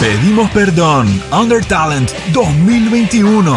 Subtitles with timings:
[0.00, 3.54] Pedimos perdón, Under Talent 2021.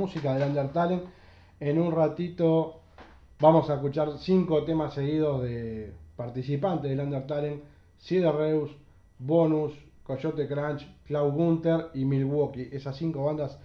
[0.03, 1.01] Música del Undertale.
[1.61, 2.81] En un ratito
[3.39, 7.61] vamos a escuchar cinco temas seguidos de participantes del Undertale.
[8.09, 8.75] Reus,
[9.17, 9.71] Bonus,
[10.03, 12.67] Coyote Crunch, Cloud Gunter y Milwaukee.
[12.73, 13.57] Esas cinco bandas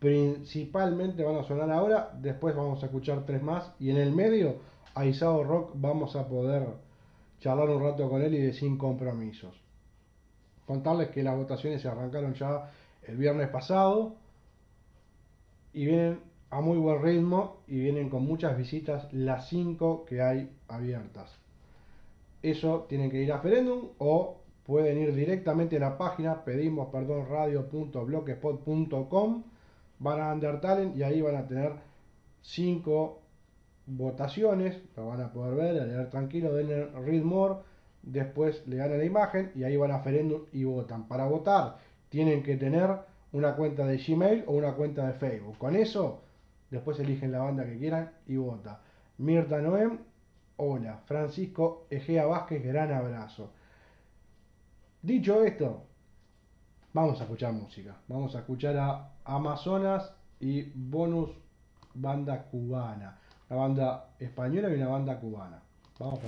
[0.00, 2.10] principalmente van a sonar ahora.
[2.20, 3.70] Después vamos a escuchar tres más.
[3.78, 4.56] Y en el medio,
[4.92, 6.66] a Isao Rock vamos a poder
[7.38, 9.54] charlar un rato con él y de sin compromisos.
[10.66, 12.72] Contarles que las votaciones se arrancaron ya
[13.06, 14.25] el viernes pasado
[15.76, 16.18] y vienen
[16.48, 21.30] a muy buen ritmo y vienen con muchas visitas las 5 que hay abiertas.
[22.42, 27.26] Eso tienen que ir a Ferendum o pueden ir directamente a la página pedimos perdón
[27.28, 29.42] radio.blogspot.com
[29.98, 31.72] van a Undertale y ahí van a tener
[32.40, 33.20] 5
[33.84, 37.56] votaciones, lo van a poder ver, leer tranquilo, den read more,
[38.02, 41.06] después le dan a la imagen y ahí van a Ferendum y votan.
[41.06, 41.76] Para votar
[42.08, 45.58] tienen que tener una cuenta de Gmail o una cuenta de Facebook.
[45.58, 46.22] Con eso,
[46.70, 48.80] después eligen la banda que quieran y vota.
[49.18, 49.98] Mirta Noem,
[50.56, 51.02] hola.
[51.04, 53.50] Francisco Egea Vázquez, gran abrazo.
[55.02, 55.84] Dicho esto,
[56.94, 57.94] vamos a escuchar música.
[58.08, 61.30] Vamos a escuchar a Amazonas y Bonus
[61.92, 63.18] Banda Cubana.
[63.50, 65.60] Una banda española y una banda cubana.
[65.98, 66.20] Vamos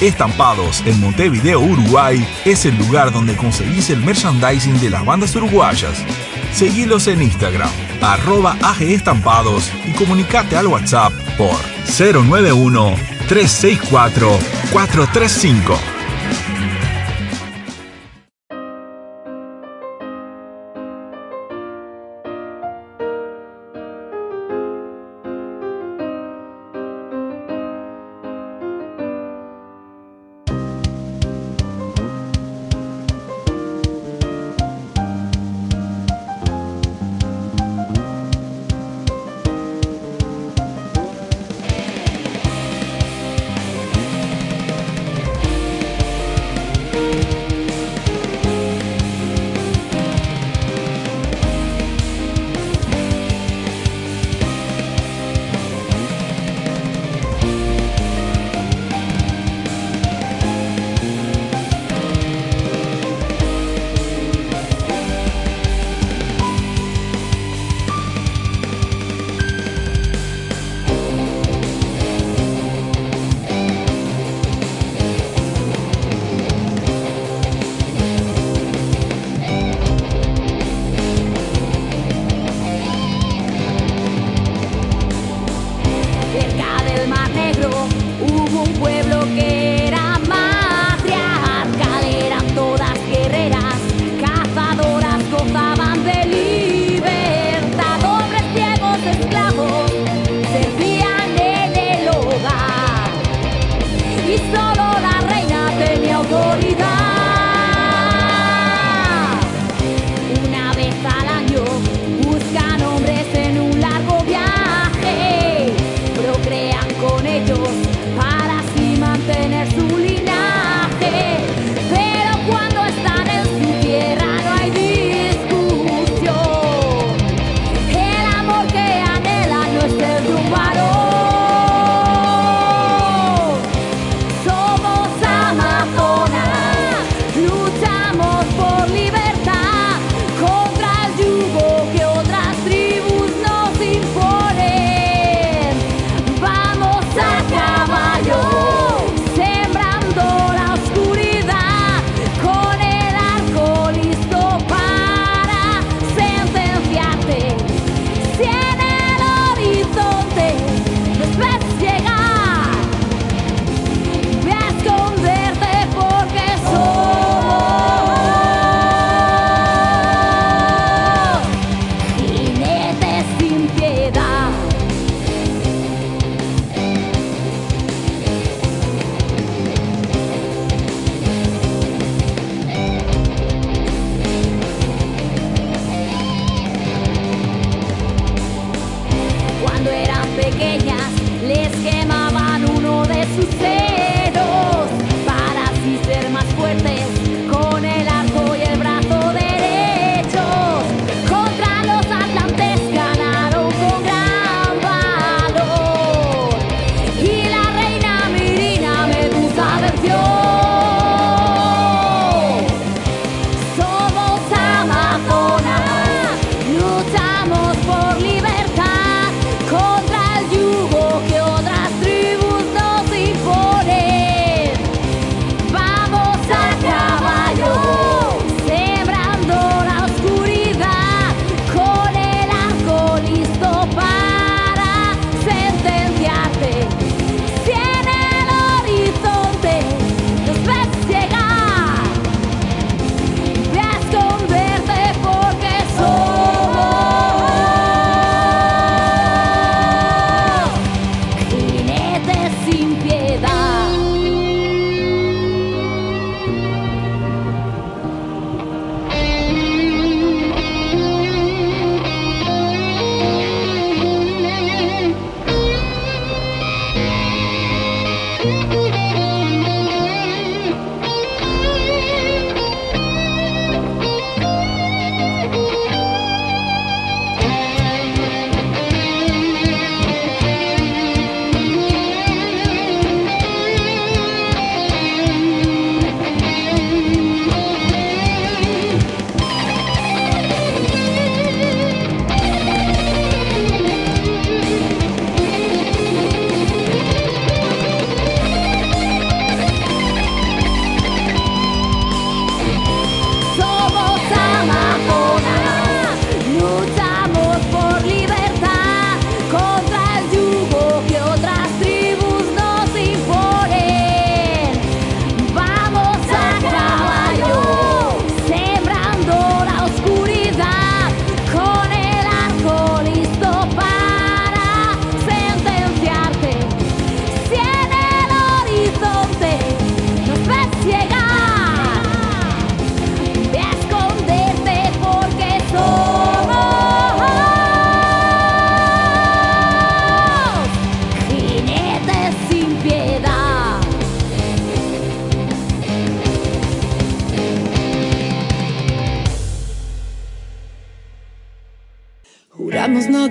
[0.00, 6.04] Estampados en Montevideo, Uruguay, es el lugar donde conseguís el merchandising de las bandas uruguayas.
[6.52, 7.70] Seguilos en Instagram,
[8.00, 11.56] arroba Aje Estampados y comunicate al WhatsApp por
[11.98, 12.94] 091
[13.28, 14.38] 364
[14.72, 15.91] 435.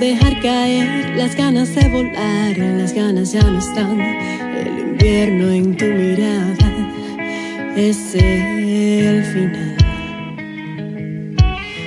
[0.01, 4.01] Dejar caer las ganas de volar, las ganas ya no están.
[4.01, 6.72] El invierno en tu mirada
[7.75, 9.77] es el final.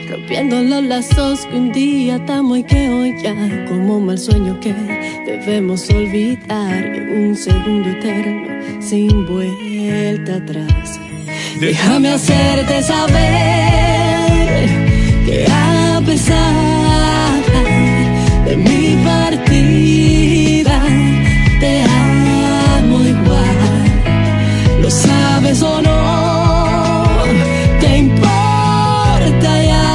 [0.08, 3.34] Rompiendo los lazos que un día atamos y que hoy ya,
[3.68, 4.72] como un mal sueño que
[5.26, 8.48] debemos olvidar en un segundo eterno,
[8.80, 11.00] sin vuelta atrás.
[11.58, 14.68] Déjame hacerte saber
[15.26, 17.23] que a pesar
[18.46, 20.80] de mi partida,
[21.60, 23.56] te amo igual.
[24.82, 27.14] Lo sabes o no,
[27.80, 29.86] ¿qué importa ya?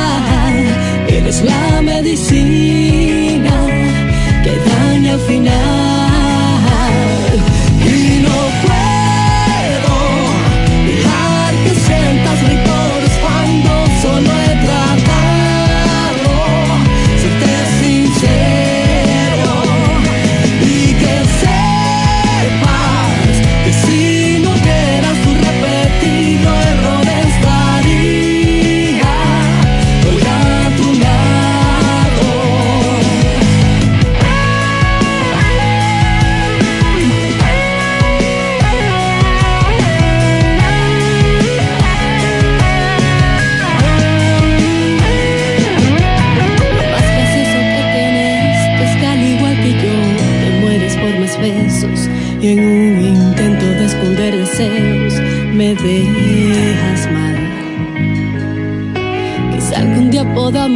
[1.08, 3.56] Eres la medicina
[4.44, 5.89] que daña al final.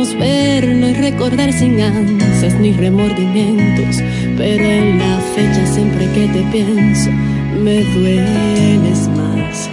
[0.04, 4.02] Podamos vernos y recordar sin ansias ni remordimientos.
[4.38, 7.10] Pero en la fecha siempre que te pienso,
[7.62, 9.70] me dueles más.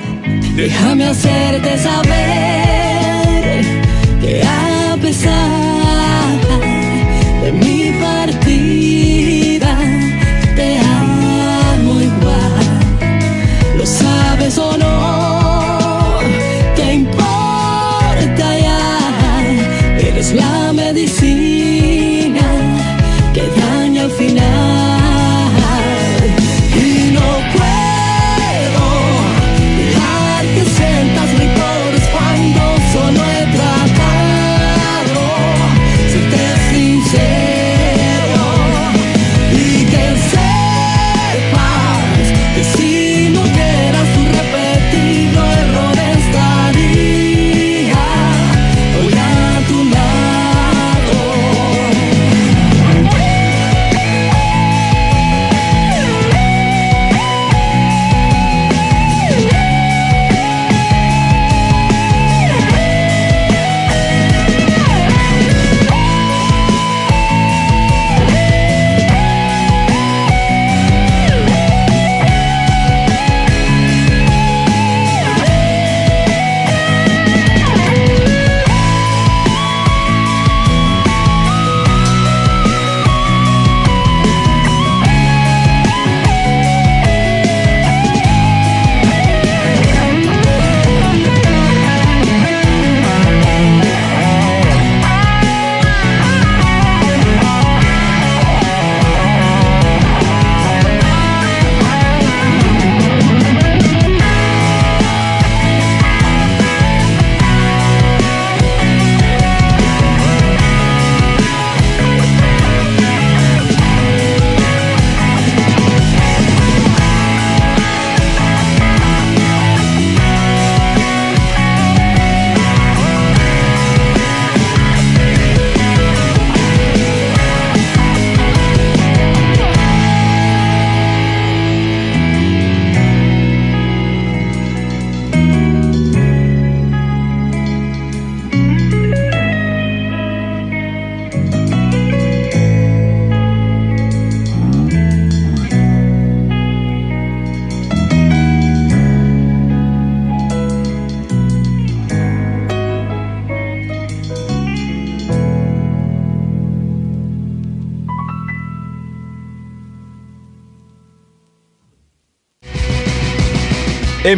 [0.55, 3.65] Déjame hacerte saber
[4.21, 5.70] que a pesar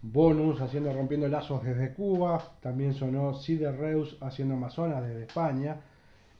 [0.00, 2.52] Bonus haciendo Rompiendo Lazos desde Cuba.
[2.60, 5.80] También sonó Cider Reus haciendo Amazonas desde España.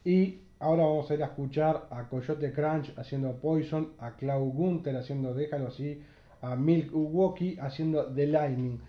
[0.05, 4.95] Y ahora vamos a ir a escuchar a Coyote Crunch haciendo Poison, a Clau Gunther
[4.95, 6.01] haciendo Déjalo así,
[6.41, 8.79] a Milk Uwoki haciendo The Lightning.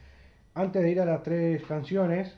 [0.55, 2.37] Antes de ir a las tres canciones,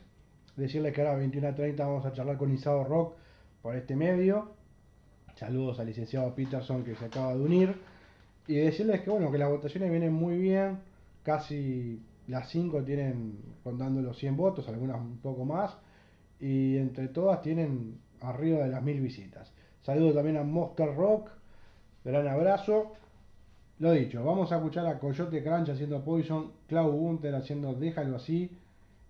[0.56, 3.14] decirles que ahora a 21.30 vamos a charlar con Isao Rock
[3.60, 4.52] por este medio.
[5.34, 7.74] Saludos al licenciado Peterson que se acaba de unir.
[8.46, 10.78] Y decirles que bueno, que las votaciones vienen muy bien.
[11.22, 15.76] Casi las 5 tienen contando los 100 votos, algunas un poco más.
[16.40, 19.52] Y entre todas tienen arriba de las 1000 visitas.
[19.82, 21.30] Saludos también a Monster Rock.
[22.04, 22.94] Gran abrazo.
[23.78, 28.50] Lo dicho, vamos a escuchar a Coyote Crunch haciendo Poison, Clau Gunter haciendo Déjalo así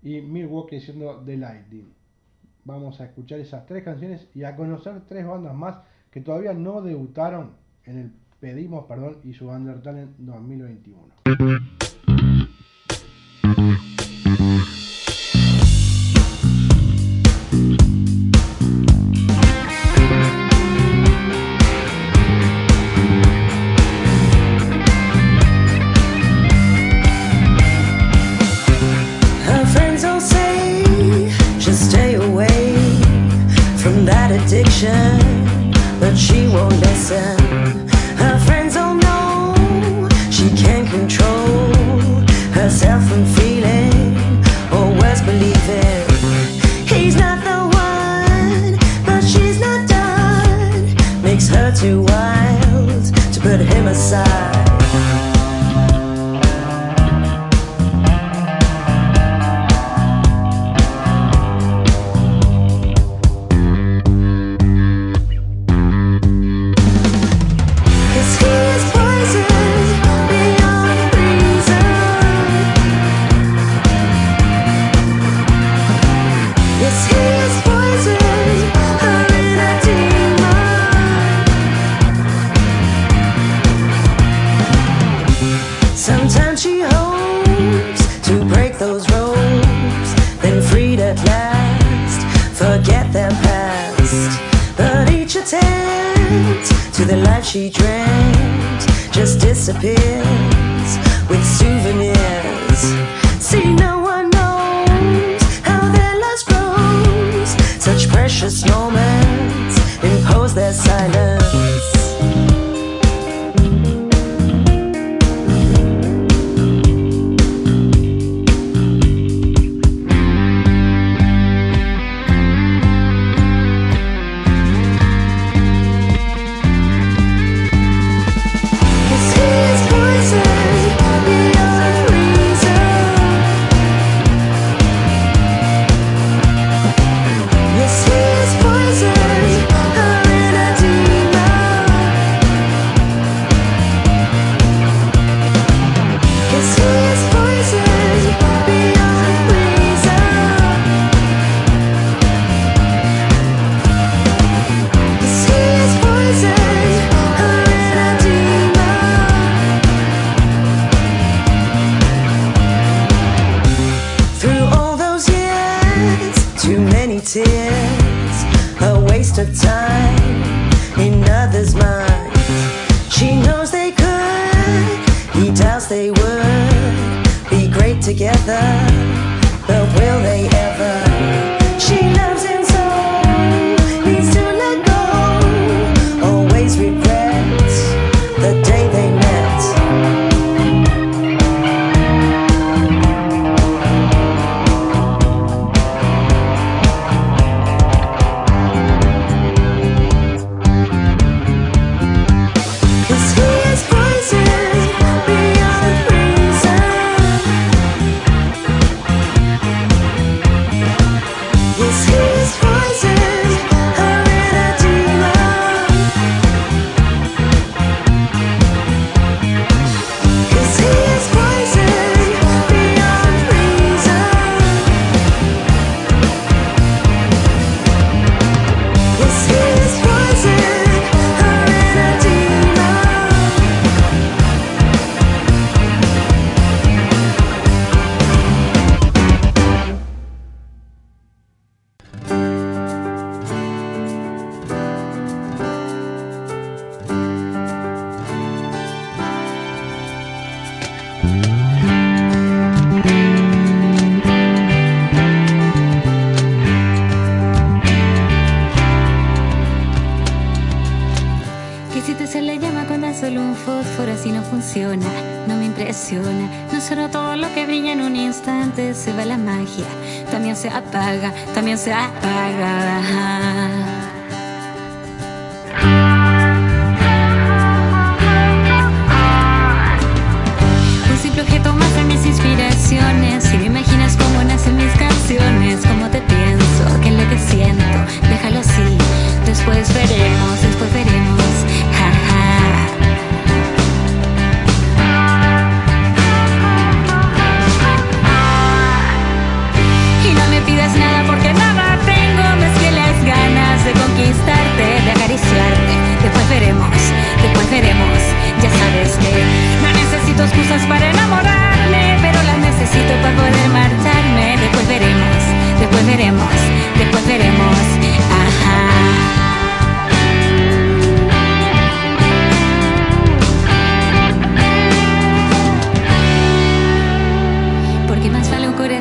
[0.03, 2.03] y Milwaukee haciendo The Lightning
[2.65, 5.79] vamos a escuchar esas tres canciones y a conocer tres bandas más
[6.11, 7.53] que todavía no debutaron
[7.85, 11.92] en el Pedimos Perdón y su Undertale 2021.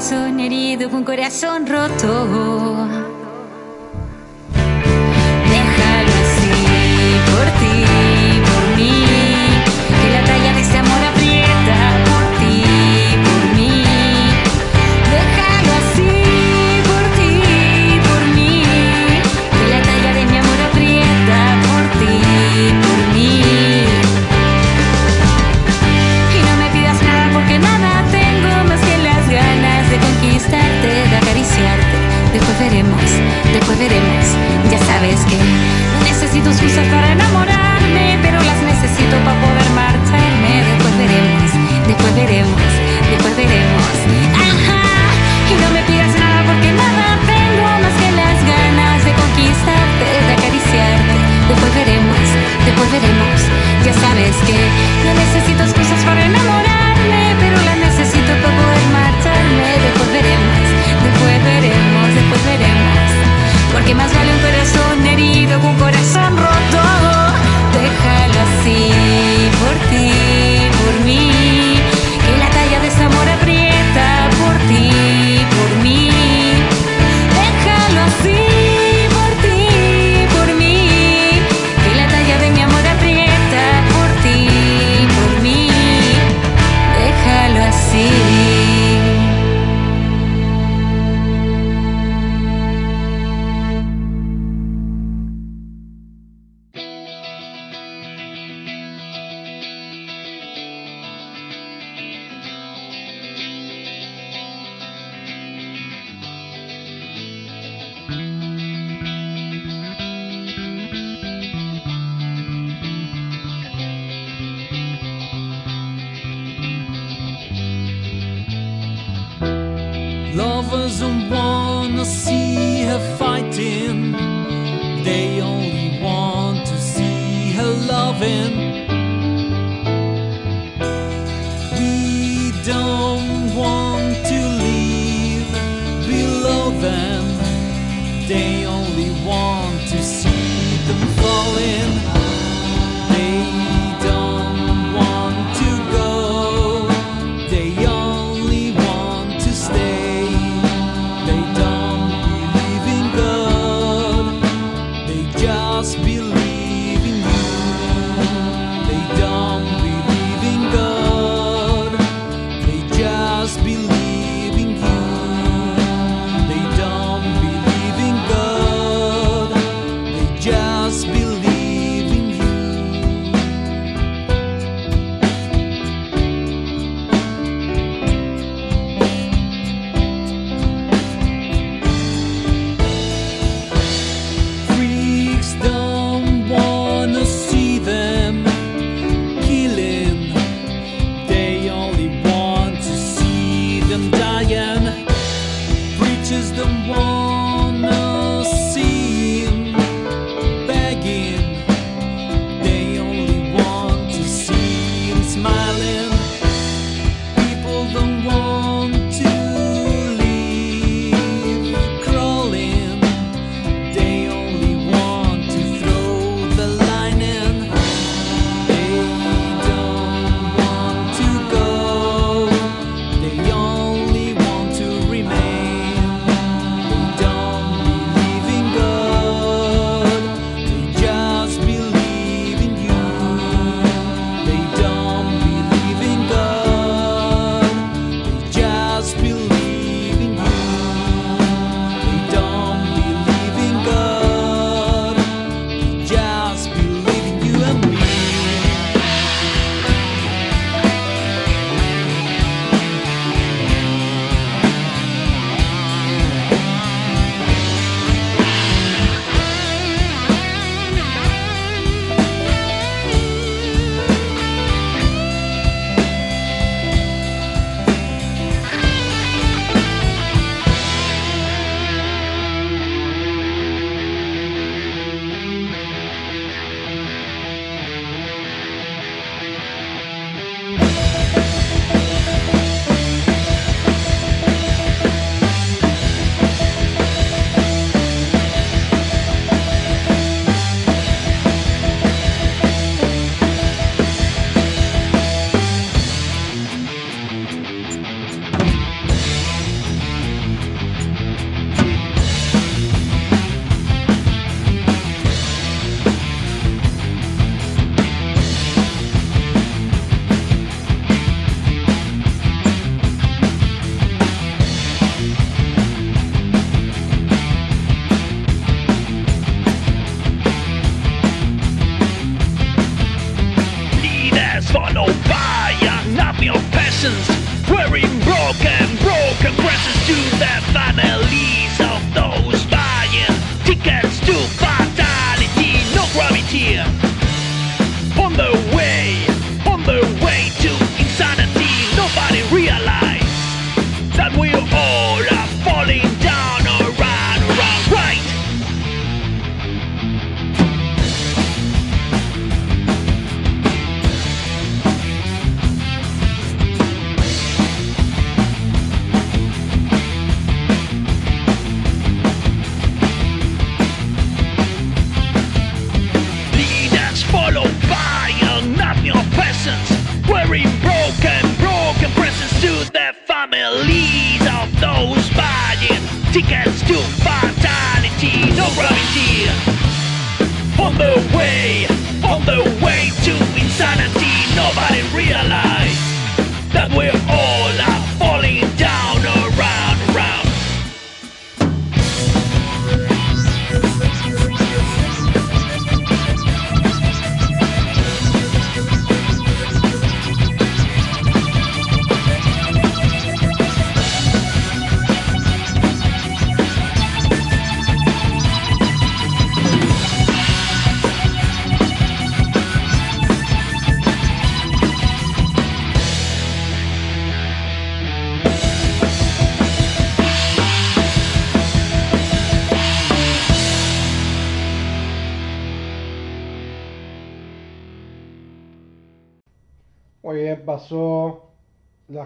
[0.01, 3.20] Corazón herido un corazón roto.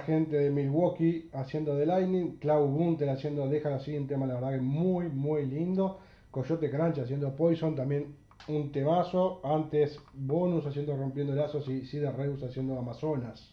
[0.06, 4.52] Gente de Milwaukee haciendo The Lightning, Klaus Gunther haciendo Déjalo así, un tema la verdad
[4.52, 6.00] que muy, muy lindo.
[6.32, 8.16] Coyote Crunch haciendo Poison, también
[8.48, 9.42] un temazo.
[9.44, 13.52] Antes Bonus haciendo Rompiendo Lazos y Cida Reus haciendo Amazonas.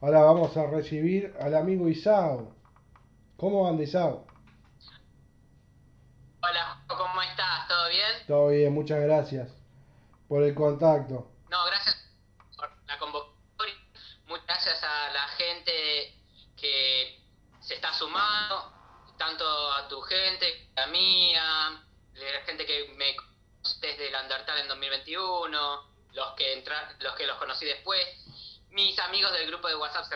[0.00, 2.54] Ahora vamos a recibir al amigo Isao.
[3.36, 4.26] ¿Cómo anda Isao?
[6.42, 7.68] Hola, ¿cómo estás?
[7.68, 8.26] ¿Todo bien?
[8.26, 9.54] Todo bien, muchas gracias
[10.28, 11.30] por el contacto.
[11.50, 12.08] No, gracias
[12.56, 13.74] por la convocatoria.
[14.26, 15.72] Muchas gracias a la gente
[16.62, 17.18] que
[17.60, 18.72] se está sumando,
[19.18, 24.68] tanto a tu gente, a mía, la gente que me conoce desde el Undertale en
[24.68, 28.00] 2021, los que entra, los que los conocí después,
[28.70, 30.06] mis amigos del grupo de WhatsApp,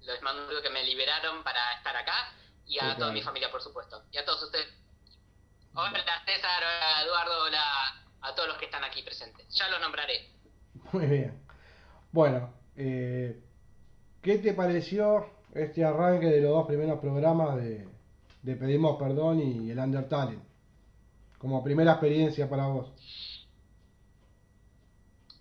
[0.00, 2.32] les mando que me liberaron para estar acá,
[2.66, 4.68] y a toda mi familia, por supuesto, y a todos ustedes.
[5.74, 9.46] Hola César, hola Eduardo, hola a todos los que están aquí presentes.
[9.54, 10.30] Ya los nombraré.
[10.92, 11.46] Muy bien.
[12.10, 13.42] Bueno, eh,
[14.22, 17.88] ¿qué te pareció este arranque de los dos primeros programas de,
[18.42, 20.38] de Pedimos Perdón y el Undertale?
[21.38, 22.92] Como primera experiencia para vos.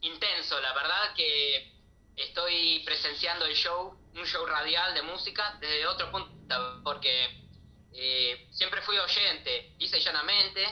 [0.02, 1.74] intenso, la verdad que
[2.16, 7.46] estoy presenciando el show, un show radial de música desde otro punto, porque
[7.94, 10.64] eh, siempre fui oyente, y llanamente,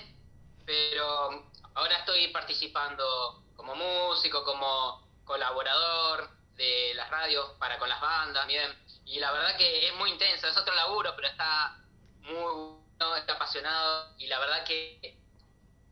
[0.65, 8.47] pero ahora estoy participando como músico, como colaborador de las radios para con las bandas,
[8.47, 8.71] bien,
[9.05, 11.77] y la verdad que es muy intenso, es otro laburo, pero está
[12.21, 12.33] muy
[12.97, 15.15] bueno, está apasionado, y la verdad que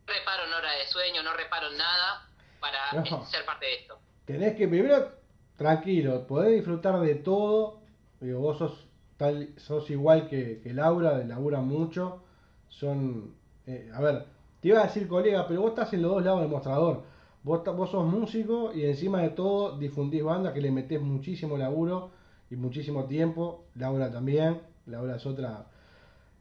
[0.06, 2.28] no reparo en hora de sueño, no reparo en nada
[2.60, 3.24] para No.
[3.26, 3.98] ser parte de esto.
[4.24, 5.12] Tenés que primero,
[5.56, 7.80] tranquilo, podés disfrutar de todo.
[8.20, 12.22] Digo, vos sos, tal, sos igual que, que Laura, labura mucho.
[12.68, 13.34] Son,
[13.66, 14.26] eh, a ver,
[14.60, 17.02] te iba a decir colega, pero vos estás en los dos lados del mostrador.
[17.46, 22.10] Vos, vos sos músico y encima de todo difundís bandas que le metés muchísimo laburo
[22.50, 23.66] y muchísimo tiempo.
[23.76, 24.62] Laura también.
[24.86, 25.66] Laura es otra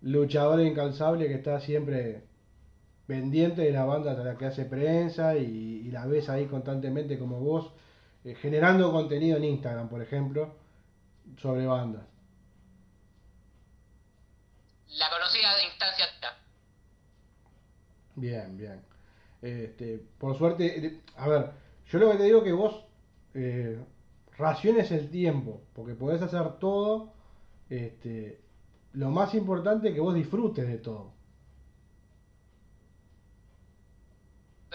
[0.02, 2.24] luchadora incansable que está siempre
[3.06, 7.20] pendiente de la banda a la que hace prensa y, y la ves ahí constantemente
[7.20, 7.72] como vos,
[8.24, 10.56] eh, generando contenido en Instagram, por ejemplo,
[11.38, 12.02] sobre bandas.
[14.88, 16.06] La conocí a instancia
[18.16, 18.95] Bien, bien.
[19.46, 21.52] Este, por suerte, a ver,
[21.88, 22.84] yo lo que te digo que vos
[23.36, 23.80] eh,
[24.38, 27.14] raciones el tiempo, porque podés hacer todo.
[27.70, 28.42] Este,
[28.94, 31.16] lo más importante es que vos disfrutes de todo.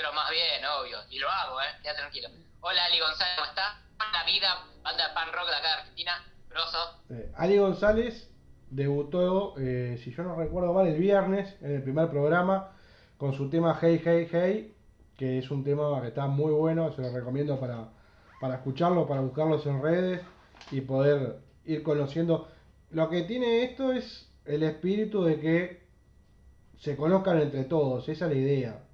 [0.01, 2.31] pero más bien, obvio, y lo hago, eh, ya tranquilo.
[2.61, 3.83] Hola Ali González, ¿cómo está?
[4.15, 7.03] La vida, banda de pan rock de acá de Argentina, grosso.
[7.11, 8.31] Eh, Ali González
[8.71, 12.80] debutó, eh, si yo no recuerdo mal, el viernes en el primer programa
[13.21, 14.75] con su tema Hey Hey Hey,
[15.19, 17.91] que es un tema que está muy bueno, se lo recomiendo para,
[18.41, 20.23] para escucharlo, para buscarlos en redes
[20.71, 22.49] y poder ir conociendo.
[22.91, 25.83] Lo que tiene esto es el espíritu de que
[26.79, 28.85] se conozcan entre todos, esa es la idea.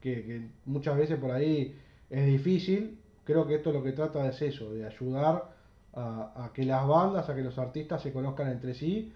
[0.00, 1.78] Que, muchas veces por ahí
[2.10, 5.54] es difícil, creo que esto lo que trata es eso, de ayudar
[5.92, 9.12] a, a que las bandas, a que los artistas se conozcan entre sí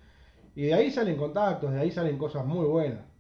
[0.55, 3.12] y de ahí salen contactos, de ahí salen cosas muy buenas.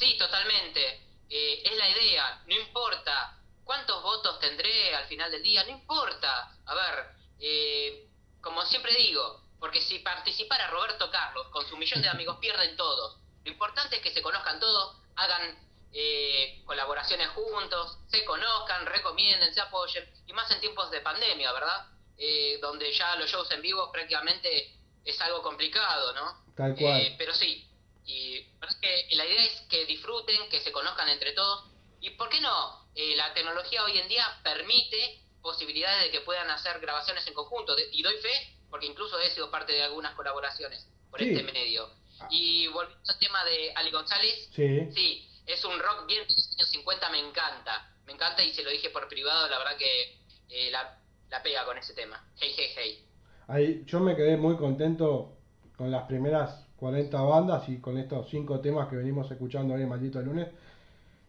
[0.00, 1.08] Sí, totalmente.
[1.28, 2.42] Eh, es la idea.
[2.46, 5.62] No importa cuántos votos tendré al final del día.
[5.64, 6.56] No importa.
[6.64, 7.06] A ver,
[7.38, 8.08] eh,
[8.40, 13.18] como siempre digo, porque si participara Roberto Carlos con su millón de amigos pierden todos.
[13.44, 15.56] Lo importante es que se conozcan todos, hagan
[15.92, 20.08] eh, colaboraciones juntos, se conozcan, recomienden, se apoyen.
[20.26, 21.86] Y más en tiempos de pandemia, ¿verdad?
[22.16, 26.54] Eh, donde ya los shows en vivo prácticamente es algo complicado, ¿no?
[26.56, 27.00] Tal cual.
[27.00, 27.69] Eh, pero sí,
[28.04, 31.70] y parece que la idea es que disfruten, que se conozcan entre todos.
[32.00, 32.88] ¿Y por qué no?
[32.94, 37.74] Eh, la tecnología hoy en día permite posibilidades de que puedan hacer grabaciones en conjunto.
[37.76, 41.30] De- y doy fe, porque incluso he sido parte de algunas colaboraciones por Sí.
[41.30, 41.88] este medio.
[42.30, 44.90] Y volviendo al tema de Ali González, Sí.
[44.94, 47.94] sí, es un rock bien de los años 50, me encanta.
[48.06, 50.98] Me encanta y se lo dije por privado, la verdad que eh, la,
[51.28, 52.28] la pega con ese tema.
[52.38, 53.06] Hey, hey, hey.
[53.48, 55.36] Ahí, yo me quedé muy contento
[55.76, 59.88] con las primeras 40 bandas y con estos 5 temas que venimos escuchando hoy en
[59.90, 60.48] Maldito Lunes.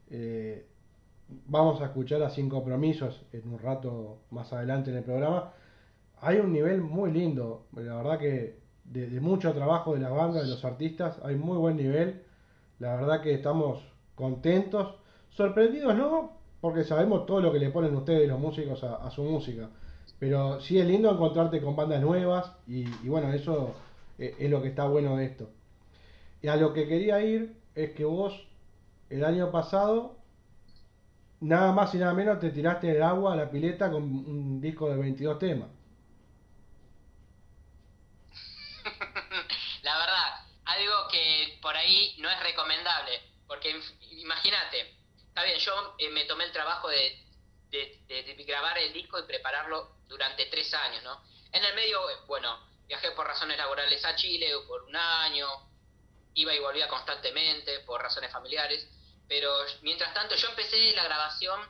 [0.10, 0.66] Eh,
[1.48, 5.52] vamos a escuchar a Sin Compromisos en un rato más adelante en el programa.
[6.22, 10.42] Hay un nivel muy lindo, la verdad que de, de mucho trabajo de la banda,
[10.42, 12.24] de los artistas, hay muy buen nivel.
[12.80, 13.84] La verdad que estamos
[14.16, 14.96] contentos,
[15.32, 16.32] sorprendidos no,
[16.62, 19.70] porque sabemos todo lo que le ponen ustedes los músicos a, a su música.
[20.18, 23.74] Pero sí es lindo encontrarte con bandas nuevas y, y bueno, eso
[24.18, 25.50] eh, es lo que está bueno de esto.
[26.42, 28.48] Y a lo que quería ir es que vos
[29.10, 30.18] el año pasado,
[31.42, 34.90] nada más y nada menos, te tiraste el agua a la pileta con un disco
[34.90, 35.68] de 22 temas.
[39.84, 40.34] la verdad,
[40.66, 43.80] algo que por ahí no es recomendable, porque
[44.12, 44.96] imagínate,
[45.28, 47.18] está bien, yo eh, me tomé el trabajo de,
[47.70, 51.22] de- de- grabar el disco y prepararlo durante tres años, ¿no?
[51.52, 52.58] En el medio, bueno,
[52.92, 55.48] viajé por razones laborales a Chile por un año,
[56.34, 58.86] iba y volvía constantemente por razones familiares,
[59.30, 59.50] pero
[59.82, 61.62] mientras tanto yo empecé la grabación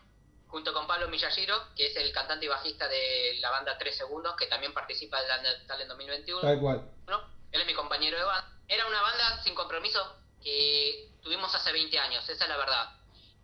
[0.47, 4.36] junto con Pablo Miyashiro, que es el cantante y bajista de la banda 3 Segundos,
[4.36, 6.41] que también participa del Talent 2021.
[6.41, 6.91] Tal cual.
[7.05, 7.22] ¿no?
[7.51, 8.57] Él es mi compañero de banda.
[8.67, 12.95] Era una banda sin compromiso que tuvimos hace 20 años, esa es la verdad.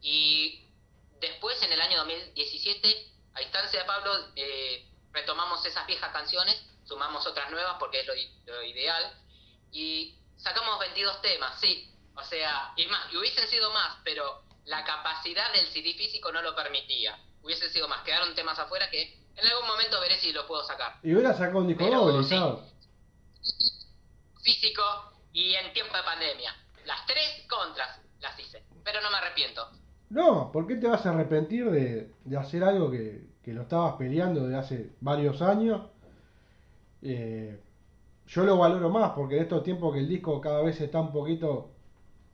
[0.02, 0.66] Y
[1.20, 7.26] después, en el año 2017, a instancia de Pablo, eh, retomamos esas viejas canciones, sumamos
[7.28, 9.04] otras nuevas porque es lo, ideal,
[9.72, 11.94] y sacamos 22 temas, sí.
[12.16, 16.42] O sea, y más, y hubiesen sido más, pero la capacidad del CD físico no
[16.42, 17.20] lo permitía.
[17.44, 21.00] Hubiesen sido más, quedaron temas afuera que en algún momento veré si lo puedo sacar.
[21.04, 22.36] Y hubiera sacado un disco doble, sí.
[24.42, 24.84] físico
[25.32, 26.56] y en tiempo de pandemia.
[26.86, 29.70] Las tres contras las hice, pero no me arrepiento.
[30.10, 33.96] No, ¿por qué te vas a arrepentir de, de hacer algo que, que lo estabas
[33.96, 35.82] peleando de hace varios años?
[37.02, 37.60] Eh,
[38.28, 41.12] yo lo valoro más porque en estos tiempos que el disco cada vez está un
[41.12, 41.72] poquito,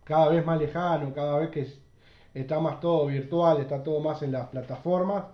[0.05, 1.79] cada vez más lejano, cada vez que es-
[2.35, 5.25] está más todo virtual, está todo más en las plataformas,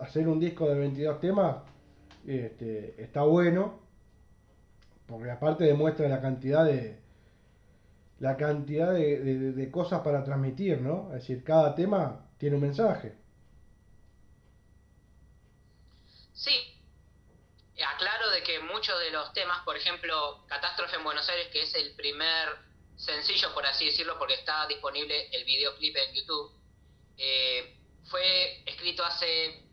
[0.00, 1.56] hacer un disco de 22 temas
[2.26, 3.80] este, está bueno
[5.06, 6.98] porque aparte demuestra la cantidad de
[8.18, 11.06] la cantidad de, de- cosas para transmitir, ¿no?
[11.14, 13.14] Es decir, cada tema tiene un mensaje.
[16.32, 16.52] Sí,
[18.46, 22.48] que muchos de los temas, por ejemplo, Catástrofe en Buenos Aires, que es el primer
[22.94, 26.52] sencillo, por así decirlo, porque está disponible el videoclip en YouTube,
[27.18, 29.64] eh, fue escrito hace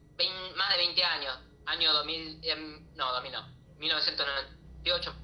[0.55, 3.47] más de 20 años, año 2000, em, no, 2000 no,
[3.77, 5.15] 1998,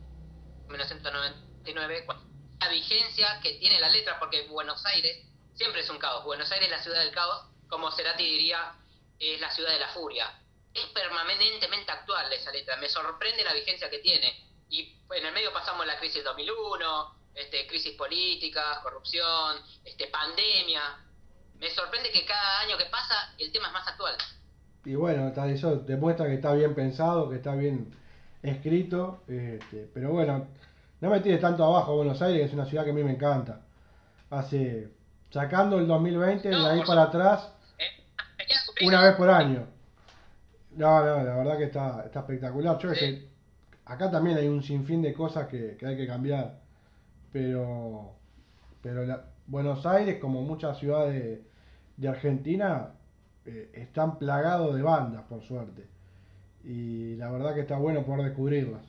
[0.67, 2.13] 1999, cu-
[2.59, 5.25] la vigencia que tiene la letra, porque Buenos Aires
[5.55, 8.75] siempre es un caos, Buenos Aires es la ciudad del caos, como Cerati diría,
[9.17, 10.38] es la ciudad de la furia.
[10.73, 14.33] Es permanentemente actual esa letra, me sorprende la vigencia que tiene.
[14.69, 20.81] Y en el medio pasamos la crisis 2001, este, crisis política, corrupción, este, pandemia.
[21.59, 24.15] Me sorprende que cada año que pasa el tema es más actual.
[24.85, 27.95] Y bueno, eso demuestra que está bien pensado, que está bien
[28.43, 29.23] escrito.
[29.27, 30.47] este, pero bueno,
[31.01, 33.11] no me tires tanto abajo Buenos Aires, que es una ciudad que a mí me
[33.11, 33.61] encanta.
[34.29, 34.89] Hace,
[35.31, 38.85] sacando el 2020, de No, ahí por para atrás, ¿eh?
[38.85, 39.67] Una vez por año.
[40.79, 42.77] No, no, la verdad que está, está espectacular.
[42.79, 42.99] Yo Sí.
[42.99, 43.29] sé,
[43.85, 46.59] acá también hay un sinfín de cosas que, que hay que cambiar.
[47.33, 48.15] Pero,
[48.81, 51.43] pero Buenos Aires, como muchas ciudades de,
[51.97, 52.93] de Argentina,
[53.45, 55.87] eh, están plagados de bandas, por suerte.
[56.63, 58.83] Y la verdad que está bueno poder descubrirlas.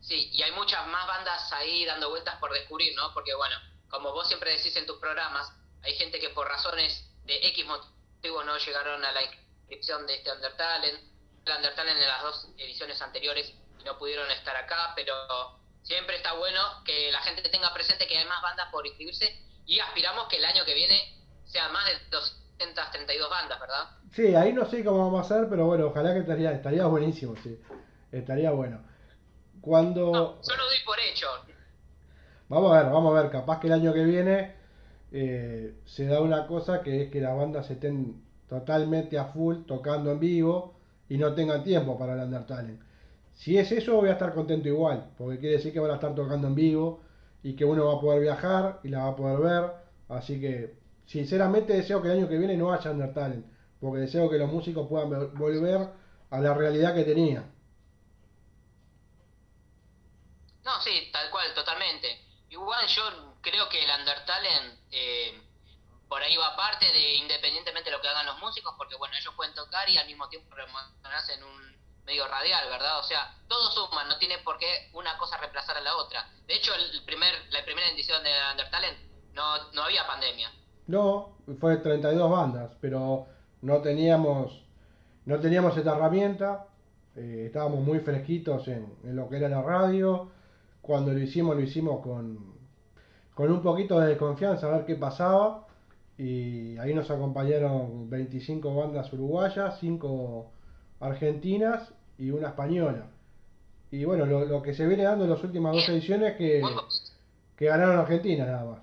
[0.00, 3.12] Sí, y hay muchas más bandas ahí dando vueltas por descubrir, ¿no?
[3.12, 3.56] Porque bueno,
[3.88, 7.95] como vos siempre decís en tus programas, hay gente que por razones de X motivo
[8.44, 13.52] no llegaron a la inscripción de este Undertale, el Undertale en las dos ediciones anteriores
[13.80, 15.14] y no pudieron estar acá, pero
[15.82, 19.78] siempre está bueno que la gente tenga presente que hay más bandas por inscribirse y
[19.80, 21.00] aspiramos que el año que viene
[21.44, 23.90] sea más de 232 bandas, ¿verdad?
[24.12, 27.34] Sí, ahí no sé cómo vamos a hacer, pero bueno, ojalá que estaría, estaría buenísimo,
[27.42, 27.60] sí.
[28.10, 28.82] Estaría bueno.
[29.60, 30.12] Cuando...
[30.12, 31.28] No, yo lo doy por hecho.
[32.48, 34.56] Vamos a ver, vamos a ver, capaz que el año que viene
[35.12, 40.10] eh, se da una cosa que es que las bandas estén totalmente a full tocando
[40.12, 40.74] en vivo
[41.08, 42.78] y no tengan tiempo para el Undertale.
[43.34, 46.14] Si es eso voy a estar contento igual, porque quiere decir que van a estar
[46.14, 47.00] tocando en vivo
[47.42, 49.72] y que uno va a poder viajar y la va a poder ver,
[50.08, 50.76] así que
[51.06, 53.42] sinceramente deseo que el año que viene no haya Undertale,
[53.80, 55.88] porque deseo que los músicos puedan vol- volver
[56.30, 57.44] a la realidad que tenían.
[60.64, 62.08] No, sí, tal cual, totalmente.
[62.50, 64.48] Igual yo creo que el Undertale
[64.90, 65.40] eh,
[66.08, 69.34] por ahí va aparte de independientemente de lo que hagan los músicos, porque bueno, ellos
[69.36, 72.98] pueden tocar y al mismo tiempo promocionarse en un medio radial, ¿verdad?
[72.98, 76.28] O sea, todo suma, no tiene por qué una cosa reemplazar a la otra.
[76.46, 78.96] De hecho, el primer, la primera edición de Undertale
[79.34, 80.50] no, no había pandemia.
[80.88, 83.26] No, fue 32 bandas, pero
[83.62, 84.64] no teníamos,
[85.24, 86.66] no teníamos esta herramienta,
[87.16, 90.30] eh, estábamos muy fresquitos en, en lo que era la radio,
[90.80, 92.55] cuando lo hicimos lo hicimos con,
[93.36, 95.66] con un poquito de desconfianza a ver qué pasaba,
[96.18, 100.50] y ahí nos acompañaron 25 bandas uruguayas, 5
[101.00, 103.04] argentinas y una española.
[103.90, 106.32] Y bueno, lo, que se viene dando en las últimas dos ediciones
[106.62, 106.88] po-
[107.56, 108.78] que ganaron Argentina nada más.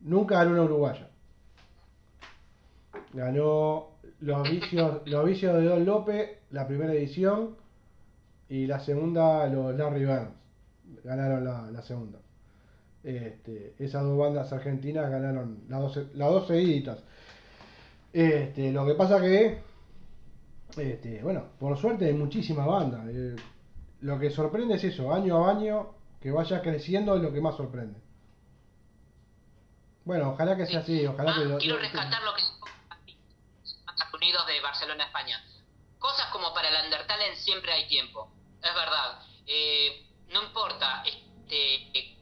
[0.00, 1.08] Nunca ganó una uruguaya.
[3.12, 3.88] Ganó
[4.20, 7.56] los vicios, los vicios de Don López, la primera edición,
[8.48, 10.30] y la segunda los Larry Burns.
[11.04, 12.18] Ganaron la segunda.
[13.04, 16.98] Este, esas dos bandas argentinas ganaron las dos, las dos seguiditas.
[18.12, 19.62] Este, lo que pasa que,
[20.76, 23.06] este, bueno, por suerte hay muchísimas bandas.
[23.08, 23.36] Eh,
[24.00, 27.56] lo que sorprende es eso, año a año, que vaya creciendo es lo que más
[27.56, 28.00] sorprende.
[30.04, 32.52] Bueno, ojalá que sea así, ojalá que Ah, lo- quiero lo- rescatar lo que es
[33.64, 35.44] Estados Unidos de Barcelona, España.
[35.98, 38.30] Cosas como para el Undertale siempre hay tiempo.
[38.62, 39.20] Es verdad.
[39.46, 42.16] Eh, no importa este,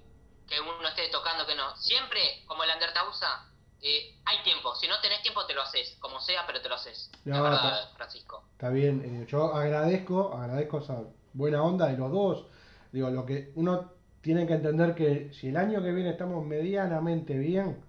[0.49, 1.77] que uno esté tocando que no.
[1.77, 3.47] Siempre, como el Undertausa,
[3.83, 4.75] eh, hay tiempo.
[4.77, 5.97] Si no tenés tiempo, te lo haces.
[6.01, 7.11] Como sea, pero te lo haces.
[7.13, 8.45] Es verdad, está- Francisco.
[8.53, 11.03] Está bien, eh, yo agradezco, agradezco esa
[11.35, 12.47] buena onda de los dos.
[12.93, 13.93] Digo, lo que uno
[14.23, 17.81] tiene que entender que si el año que viene estamos medianamente bien,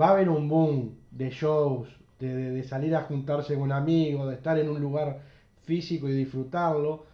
[0.00, 4.28] va a haber un boom de shows, de, de- de salir a juntarse con amigos,
[4.28, 5.20] de estar en un lugar
[5.64, 7.04] físico y disfrutarlo.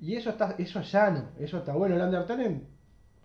[0.00, 1.94] Y eso está, eso es sano, eso está bueno.
[1.96, 2.62] El Undertale,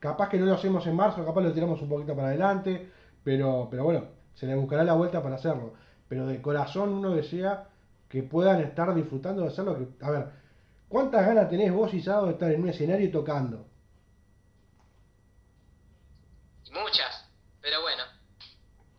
[0.05, 2.91] capaz que no lo hacemos en marzo, capaz lo tiramos un poquito para adelante,
[3.23, 5.73] pero, pero bueno, se le buscará la vuelta para hacerlo.
[6.07, 7.69] Pero de corazón uno desea
[8.07, 9.75] que puedan estar disfrutando de hacerlo.
[9.79, 10.27] Que, a ver,
[10.87, 13.65] ¿cuántas ganas tenés vos y Sado de estar en un escenario tocando?
[16.71, 17.27] Muchas.
[17.61, 18.03] Pero bueno,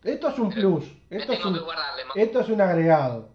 [0.03, 1.59] Esto es un Pero plus, esto es un,
[2.15, 3.29] esto es un agregado.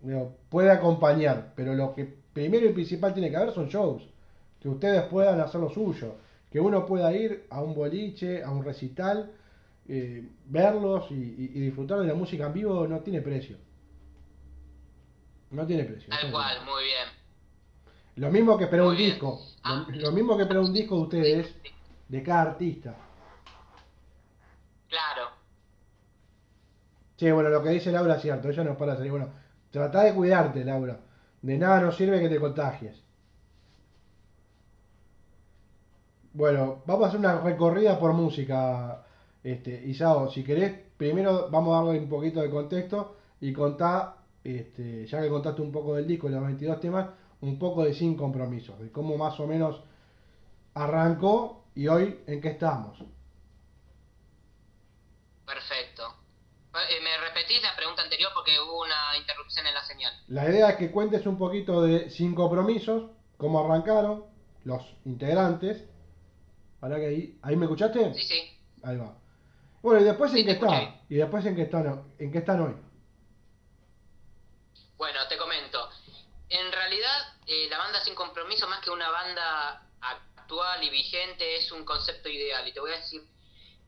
[0.00, 2.04] Digo, puede acompañar, pero lo que
[2.34, 4.02] primero y principal tiene que haber son shows.
[4.60, 6.25] Que ustedes puedan hacer lo suyo.
[6.50, 9.32] Que uno pueda ir a un boliche, a un recital,
[9.88, 13.56] eh, verlos y, y- y disfrutar de la música en vivo no tiene precio.
[15.50, 16.08] No tiene precio.
[16.08, 17.08] Tal cual, muy bien.
[18.16, 19.10] Lo mismo que esperar un bien.
[19.10, 19.40] disco.
[19.62, 19.86] Ah.
[19.88, 21.54] Lo, lo mismo que esperar un disco de ustedes,
[22.08, 22.96] de cada artista.
[24.88, 25.30] Claro.
[27.16, 29.10] Che, bueno, lo que dice Laura es cierto, ella nos para salir.
[29.10, 29.28] Bueno,
[29.70, 31.00] trata de cuidarte, Laura.
[31.42, 33.02] De nada nos sirve que te contagies.
[36.36, 39.02] Bueno, vamos a hacer una recorrida por música,
[39.42, 40.30] este, Isao.
[40.30, 45.30] Si querés, primero vamos a darle un poquito de contexto y contá, este, ya que
[45.30, 47.08] contaste un poco del disco, los 22 temas,
[47.40, 49.80] un poco de Sin Compromisos, de cómo más o menos
[50.74, 52.98] arrancó y hoy en qué estamos.
[55.46, 56.16] Perfecto.
[56.74, 60.12] Eh, ¿Me repetís la pregunta anterior porque hubo una interrupción en la señal?
[60.28, 64.26] La idea es que cuentes un poquito de Sin Compromisos, cómo arrancaron
[64.64, 65.95] los integrantes.
[66.94, 68.14] Que ahí, ¿ahí me escuchaste?
[68.14, 68.58] Sí, sí.
[68.84, 69.12] Ahí va.
[69.82, 70.76] Bueno, y después Sí, en qué escuché.
[70.82, 71.00] está.
[71.08, 72.74] Y después en qué están, en qué están hoy.
[74.96, 75.90] Bueno, te comento.
[76.48, 81.70] En realidad, eh, la banda Sin Compromiso, más que una banda actual y vigente, es
[81.72, 82.66] un concepto ideal.
[82.66, 83.22] Y te voy a decir,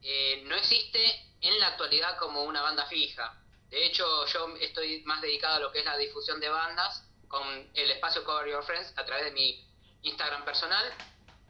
[0.03, 1.01] eh, no existe
[1.41, 3.41] en la actualidad como una banda fija.
[3.71, 7.47] De hecho, yo estoy más dedicado a lo que es la difusión de bandas con
[7.75, 9.65] el espacio Cover Your Friends a través de mi
[10.03, 10.85] Instagram personal.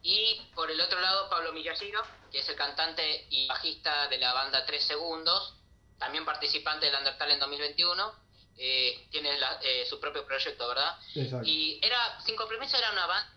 [0.03, 4.33] Y por el otro lado, Pablo Miyashiro, que es el cantante y bajista de la
[4.33, 5.55] banda 3 Segundos,
[5.99, 8.29] también participante del Undertale en 2021.
[8.61, 10.99] eh, tiene la- eh, su propio proyecto, ¿verdad?
[11.15, 11.47] Exacto.
[11.49, 13.33] Y era, Sin Compromiso era una banda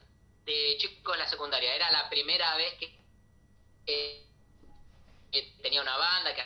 [0.46, 1.76] de chicos de la secundaria.
[1.76, 2.98] Era la primera vez que,
[5.62, 6.44] tenía una banda, que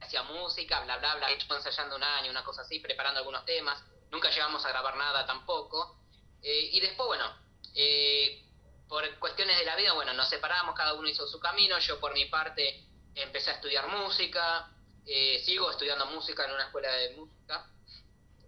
[0.00, 1.30] hacía música, bla, bla, bla.
[1.30, 3.82] Ensayando un año, una cosa así, preparando algunos temas.
[4.10, 5.96] Nunca llegamos a grabar nada tampoco.
[6.42, 7.34] Eh, y después, bueno,
[7.74, 8.43] eh,
[8.88, 11.78] por cuestiones de la vida, bueno, nos separamos, cada uno hizo su camino.
[11.78, 14.70] Yo, por mi parte, empecé a estudiar música.
[15.06, 17.66] eh, sigo estudiando música en una escuela de música,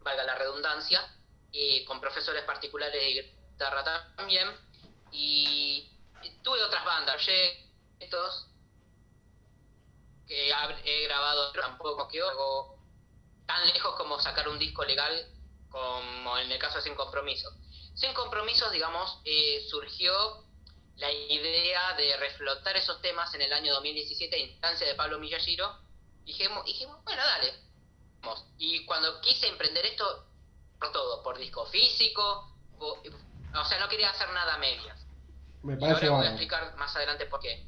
[0.00, 1.06] valga la redundancia,
[1.52, 3.22] y con profesores particulares de
[3.52, 3.84] guitarra
[4.16, 4.48] también.
[5.12, 5.90] Y
[6.42, 8.46] tuve otras bandas, proyectos
[10.26, 10.50] que
[10.84, 12.78] he grabado tampoco que hago
[13.46, 15.32] tan lejos como sacar un disco legal
[15.70, 17.48] como en el caso de Sin Compromiso.
[17.96, 20.12] Sin Compromisos, digamos, eh, surgió
[20.96, 25.78] la idea de reflotar esos temas en el año 2017 a instancia de Pablo Miyashiro.
[26.24, 27.54] Dijimos, dijimos bueno, dale.
[28.58, 30.26] Y cuando quise emprender esto,
[30.78, 32.98] por todo, por disco físico, o,
[33.54, 35.06] o sea, no quería hacer nada a medias.
[35.62, 37.66] Me Y parece ahora voy a explicar más adelante por qué.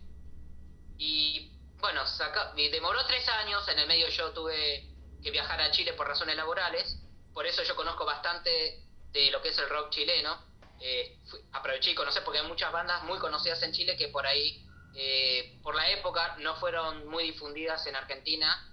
[0.99, 4.91] Y bueno, saca, y demoró tres años, en el medio yo tuve
[5.23, 6.99] que viajar a Chile por razones laborales,
[7.33, 10.47] por eso yo conozco bastante de lo que es el rock chileno.
[10.81, 14.27] Eh, fui- aproveché y conocí porque hay muchas bandas muy conocidas en Chile que por
[14.27, 18.65] ahí, eh, por la época, no fueron muy difundidas en Argentina,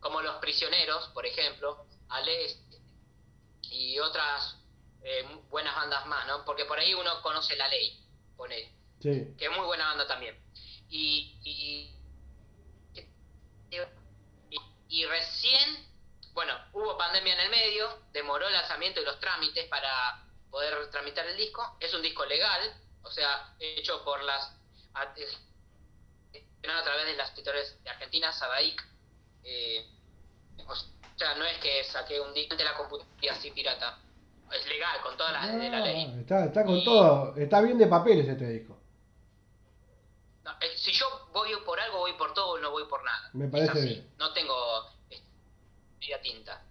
[0.00, 2.78] como Los Prisioneros, por ejemplo, Al Este,
[3.62, 4.56] y otras
[5.02, 6.44] eh, buenas bandas más, ¿no?
[6.44, 7.98] Porque por ahí uno conoce La Ley,
[8.36, 9.34] pone Sí.
[9.38, 10.38] que es muy buena banda también.
[10.90, 11.94] Y, y,
[13.70, 15.86] y, y recién,
[16.32, 21.26] bueno, hubo pandemia en el medio, demoró el lanzamiento y los trámites para poder tramitar
[21.26, 21.76] el disco.
[21.80, 22.60] Es un disco legal,
[23.02, 24.52] o sea, hecho por las...
[24.94, 25.14] a, a
[26.84, 28.86] través de las editores de Argentina, Sadaic.
[29.44, 29.86] Eh,
[30.66, 30.74] o
[31.16, 33.98] sea, no es que saqué un disco de la computadora así pirata.
[34.52, 36.06] Es legal, con todas las de la ley.
[36.12, 37.36] Ah, está, está con Y- todo.
[37.36, 38.76] Está bien de papeles este disco.
[40.42, 43.30] No, eh, si yo voy por algo, voy por todo, no voy por nada.
[43.32, 44.14] Me Es parece así, bien.
[44.18, 44.90] No tengo
[46.00, 46.62] media tinta.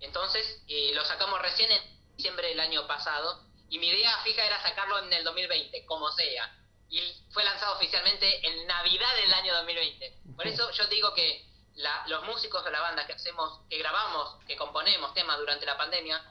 [0.00, 1.82] Entonces, eh, lo sacamos recién en
[2.16, 3.44] diciembre del año pasado.
[3.68, 6.56] Y mi idea fija era sacarlo en el 2020, como sea.
[6.88, 7.00] Y
[7.32, 10.18] fue lanzado oficialmente en Navidad del año 2020.
[10.36, 11.44] Por eso yo digo que
[11.74, 15.76] la- los músicos de la banda que hacemos, que grabamos, que componemos temas durante la
[15.76, 16.22] pandemia,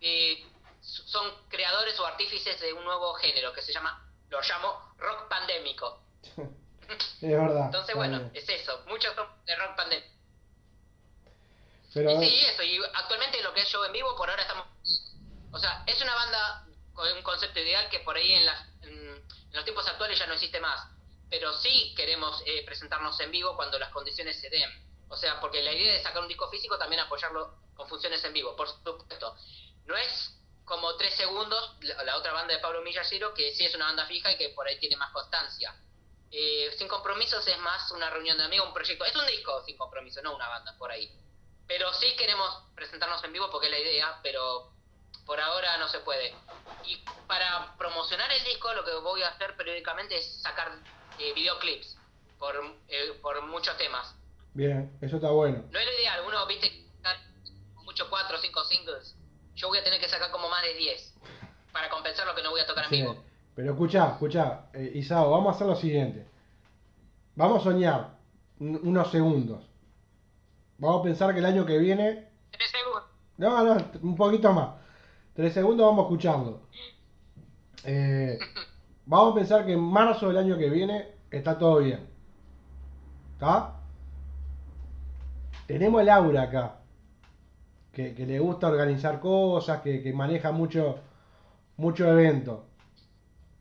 [0.00, 0.44] eh,
[0.80, 6.02] son creadores o artífices de un nuevo género que se llama, lo llamo rock pandémico.
[6.88, 7.64] Es verdad.
[7.66, 8.30] Entonces, bueno, bien.
[8.34, 10.14] es eso, mucho rock- de rock pandémico.
[11.96, 14.66] Pero, Y sí, eso, y actualmente lo que es show en vivo, por ahora estamos...
[15.50, 19.26] O sea, es una banda con un concepto ideal que por ahí en, las, en,
[19.52, 20.90] los tiempos actuales ya no existe más.
[21.30, 24.70] Pero sí queremos eh, presentarnos en vivo cuando las condiciones se den.
[25.08, 28.34] O sea, porque la idea de sacar un disco físico también apoyarlo con funciones en
[28.34, 29.34] vivo, por supuesto.
[29.86, 30.34] No es
[30.66, 34.04] como tres segundos la, la otra banda de Pablo Miyashiro, que sí es una banda
[34.04, 35.74] fija y que por ahí tiene más constancia.
[36.30, 39.06] Eh, sin compromisos es más una reunión de amigos, un proyecto.
[39.06, 41.10] Es un disco sin compromiso, no una banda por ahí.
[41.68, 44.70] Pero sí queremos presentarnos en vivo porque es la idea, pero
[45.24, 46.32] por ahora no se puede.
[46.84, 46.96] Y
[47.26, 50.70] para promocionar el disco lo que voy a hacer periódicamente es sacar
[51.18, 51.96] eh, videoclips
[52.38, 52.54] por,
[52.88, 54.14] eh, por muchos temas.
[54.54, 55.64] bien, eso está bueno.
[55.70, 57.16] No es lo ideal, uno viste sacar
[57.84, 59.16] mucho cuatro o cinco singles.
[59.54, 61.14] Yo voy a tener que sacar como más de 10
[61.72, 63.24] para compensar lo que no voy a tocar en vivo.
[63.54, 66.26] Pero escuchá, escuchá, eh, Isao, vamos a hacer lo siguiente.
[67.34, 68.10] Vamos a soñar
[68.60, 69.64] un- unos segundos.
[70.78, 72.28] Vamos a pensar que el año que viene.
[72.50, 73.04] Tres segundos.
[73.38, 74.70] No, no, un poquito más.
[75.34, 76.60] Tres segundos vamos a escucharlo.
[77.84, 78.38] Eh,
[79.06, 82.06] vamos a pensar que en marzo del año que viene está todo bien.
[83.34, 83.74] ¿Está?
[85.66, 86.76] Tenemos el aura acá.
[87.92, 90.98] Que, que le gusta organizar cosas, que, que maneja mucho,
[91.78, 92.66] mucho evento.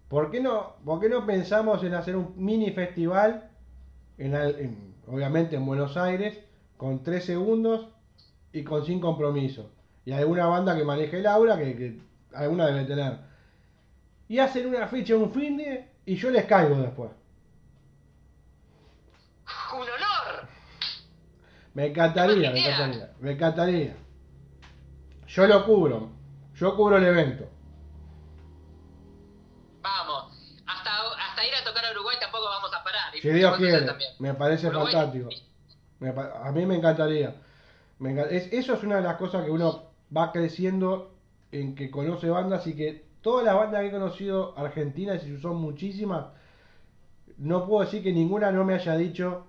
[0.09, 3.49] ¿Por qué, no, ¿Por qué no pensamos en hacer un mini festival,
[4.18, 6.38] en, en- obviamente en Buenos Aires,
[6.78, 7.88] con tres segundos
[8.51, 9.71] y con sin compromiso?
[10.05, 12.01] Y alguna banda que maneje el aura, que, que
[12.36, 13.17] alguna debe tener.
[14.28, 17.11] Y hacen una fecha, un fin de, y yo les caigo después.
[19.73, 20.47] ¡Un honor!
[21.73, 23.95] Me encantaría, me encantaría, me encantaría.
[25.28, 26.09] Yo lo cubro,
[26.55, 27.49] yo cubro el evento.
[29.82, 30.32] Vamos.
[30.65, 30.91] Hasta,
[31.30, 33.15] hasta ir a tocar a Uruguay tampoco vamos a parar.
[33.15, 33.86] Y Si Dios quiere,
[34.19, 35.30] me parece Uruguay- fantástico.
[36.02, 37.36] A mí me encantaría.
[38.30, 39.84] Es- eso es una de las cosas que uno
[40.16, 41.12] va creciendo
[41.52, 45.58] en que conoce bandas y que todas las bandas que he conocido argentinas, y son
[45.58, 46.28] muchísimas,
[47.38, 49.46] no puedo decir que ninguna no me haya dicho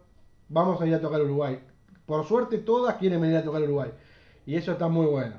[0.49, 1.61] vamos a ir a tocar Uruguay.
[2.07, 3.91] Por suerte todas quieren venir a tocar Uruguay.
[4.47, 5.37] Y eso está muy bueno.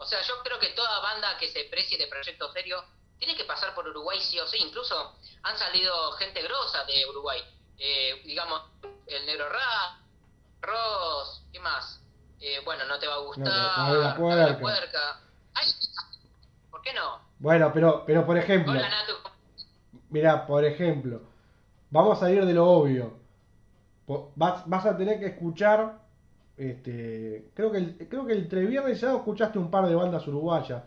[0.00, 2.82] O sea, yo creo que toda banda que se precie de proyecto serio
[3.18, 4.56] tiene que pasar por Uruguay sí o sí.
[4.58, 7.38] Incluso han salido gente grosa de Uruguay.
[7.78, 8.62] Eh, digamos,
[9.06, 9.98] el Negro Ra,
[10.62, 12.00] Ross, ¿qué más?
[12.40, 13.44] Eh, bueno, no te va a gustar.
[13.78, 14.46] No, la Puerca.
[14.46, 15.20] la Puerca.
[15.52, 15.66] Ay,
[16.70, 17.20] ¿Por qué no?
[17.38, 19.12] Bueno, pero, pero por ejemplo, Hola, Natu.
[20.08, 21.20] mira, por ejemplo,
[21.90, 23.18] vamos a ir de lo obvio.
[24.34, 25.98] Vas, vas a tener que escuchar,
[26.60, 30.26] este, creo que el, creo que el viernes y sábado escuchaste un par de bandas
[30.28, 30.82] uruguayas.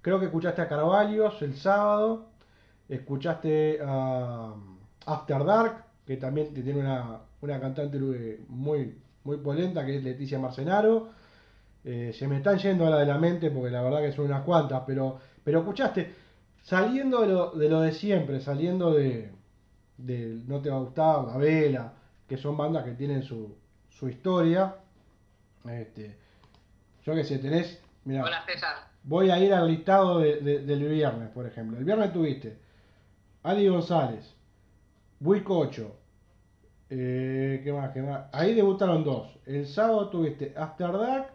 [0.00, 2.28] Creo que escuchaste a Carvalhos el sábado
[2.88, 4.54] escuchaste a
[5.06, 10.38] After Dark, que también tiene una, una cantante eh, muy, muy polenta, que es Leticia
[10.38, 11.10] Marcenaro.
[11.84, 14.26] Eh, se me están yendo a la de la mente porque la verdad que son
[14.26, 16.12] unas cuantas, pero, pero escuchaste,
[16.62, 19.30] saliendo de lo, de lo de siempre, saliendo de,
[19.96, 21.92] de No Te Va a Gustar, La Vela,
[22.26, 23.54] que son bandas que tienen su,
[23.90, 24.76] su historia.
[25.70, 26.16] Este,
[27.04, 28.76] yo que sé, tenés, mira, Hola César.
[29.02, 31.78] voy a ir al listado de- de- del viernes, por ejemplo.
[31.78, 32.58] El viernes tuviste
[33.42, 34.34] Ali González,
[35.20, 35.96] Buicocho,
[36.90, 37.90] eh, ¿qué más?
[37.92, 38.26] ¿Qué más?
[38.32, 39.28] Ahí debutaron dos.
[39.46, 41.28] El sábado tuviste After Dark,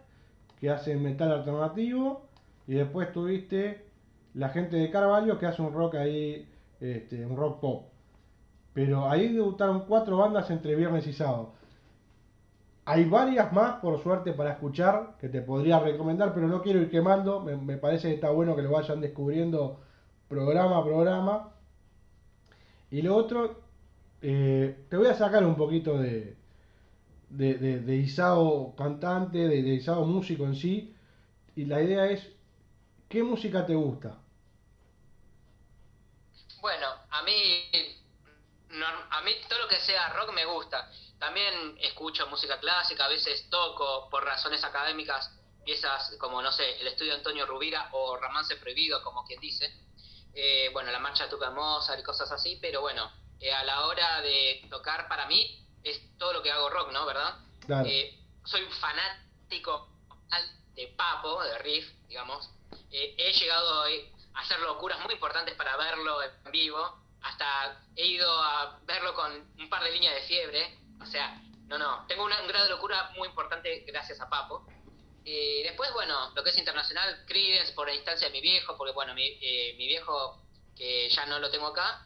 [0.60, 2.28] que hace metal alternativo,
[2.68, 3.86] y después tuviste
[4.34, 6.48] la gente de Carvalho, que hace un rock ahí,
[6.80, 7.90] este, un rock pop.
[8.74, 11.54] Pero ahí debutaron cuatro bandas entre viernes y sábado.
[12.86, 16.90] Hay varias más, por suerte, para escuchar, que te podría recomendar, pero no quiero ir
[16.90, 17.40] quemando.
[17.40, 19.80] Me, parece que está bueno que lo vayan descubriendo
[20.28, 21.54] programa a programa.
[22.92, 23.62] Y lo otro,
[24.22, 26.36] eh, te voy a sacar un poquito de,
[27.30, 30.94] de, Isao cantante, de, de Isao músico en sí.
[31.56, 32.30] Y la idea es,
[33.08, 34.18] ¿qué música te gusta?
[36.60, 37.32] Bueno, a mí,
[39.10, 40.90] a mí todo lo que sea rock me gusta.
[41.24, 45.32] También escucho música clásica, a veces toco por razones académicas
[45.64, 49.74] piezas como, no sé, el estudio Antonio Rubira o Romance Prohibido, como quien dice.
[50.34, 53.10] Eh, bueno, la marcha Tuca Mozart y cosas así, pero bueno,
[53.40, 57.06] eh, a la hora de tocar para mí es todo lo que hago rock, ¿no?
[57.06, 57.38] ¿Verdad?
[57.66, 57.88] Claro.
[57.88, 59.88] Eh, soy un fanático
[60.76, 62.50] de Papo, de Riff, digamos.
[62.92, 63.88] Eh, he llegado a
[64.42, 67.02] hacer locuras muy importantes para verlo en vivo.
[67.22, 70.83] Hasta he ido a verlo con un par de líneas de fiebre.
[71.04, 72.06] O sea, no, no.
[72.08, 74.66] Tengo una- un grado de locura muy importante gracias a Papo.
[75.26, 78.94] Eh, después, bueno, lo que es internacional, Creedence por la instancia de mi viejo, porque
[78.94, 80.42] bueno, mi, eh, mi viejo,
[80.76, 82.06] que ya no lo tengo acá,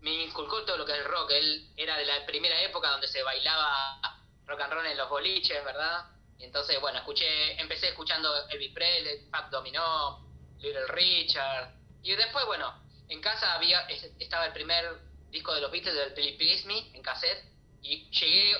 [0.00, 1.30] me inculcó todo lo que es el rock.
[1.32, 4.00] Él era de la primera época donde se bailaba
[4.46, 6.06] rock and roll en los boliches, ¿verdad?
[6.38, 10.26] Y entonces, bueno, escuché, empecé escuchando Elvis Presley, Pat Dominó,
[10.58, 11.74] Little Richard.
[12.02, 16.14] Y después, bueno, en casa había es- estaba el primer disco de los Beatles del
[16.14, 17.44] Please Please en cassette
[17.82, 18.52] y llegué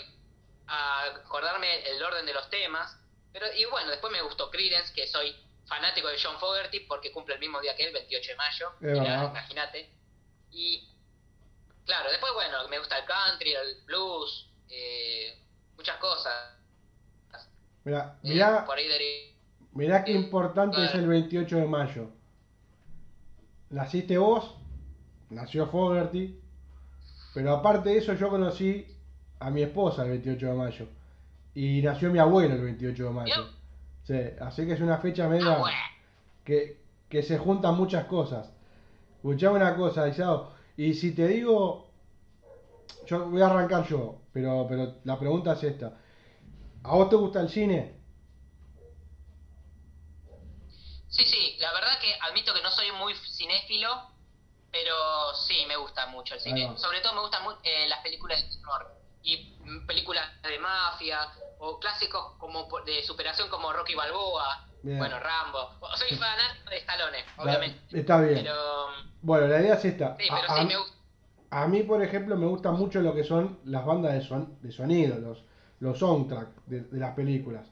[0.66, 2.96] a acordarme el orden de los temas.
[3.32, 5.34] Pero, y bueno, después me gustó Creedence, que soy
[5.66, 8.72] fanático de John Fogerty porque cumple el mismo día que él, 28 de mayo.
[9.30, 9.90] Imagínate.
[10.50, 10.88] Y
[11.86, 15.38] claro, después, bueno, me gusta el country, el blues, eh,
[15.76, 16.56] muchas cosas.
[17.84, 19.34] Mirá, Eh, mirá, por ahí de-
[19.72, 22.10] mirá qué importante es el 28 de mayo.
[23.70, 24.54] Naciste vos,
[25.30, 26.38] nació Fogerty,
[27.32, 28.86] pero aparte de eso yo conocí
[29.40, 30.88] a mi esposa el 28 de mayo.
[31.54, 33.50] Y nació mi abuelo el 28 de mayo.
[34.04, 35.58] Sí, así que es una fecha media
[36.44, 38.50] que, que se juntan muchas cosas.
[39.16, 40.52] Escuchame una cosa, Isao.
[40.76, 41.90] Y si te digo,
[43.06, 45.98] yo voy a arrancar yo, pero, pero la pregunta es esta.
[46.84, 47.96] ¿A vos te gusta el cine?
[51.08, 53.90] Sí, sí, la verdad que admito que no soy muy cinéfilo,
[54.70, 56.72] pero sí me gusta mucho el cine.
[56.76, 59.54] Sobre todo me gustan eh, las películas de terror y
[59.86, 61.18] películas de mafia
[61.58, 64.98] o clásicos como de superación como Rocky Balboa, Bien.
[64.98, 65.70] bueno, Rambo.
[65.96, 67.98] Soy fanático de Stallone, obviamente.
[67.98, 68.38] Está bien.
[68.42, 68.54] Pero
[69.22, 70.16] Bueno, la idea es esta.
[70.18, 70.96] sí, pero a, sí a- me gusta.
[71.50, 74.72] a mí, por ejemplo, me gusta mucho lo que son las bandas de, son- de
[74.72, 75.44] sonido, los,
[75.80, 77.66] los soundtracks de, de las películas.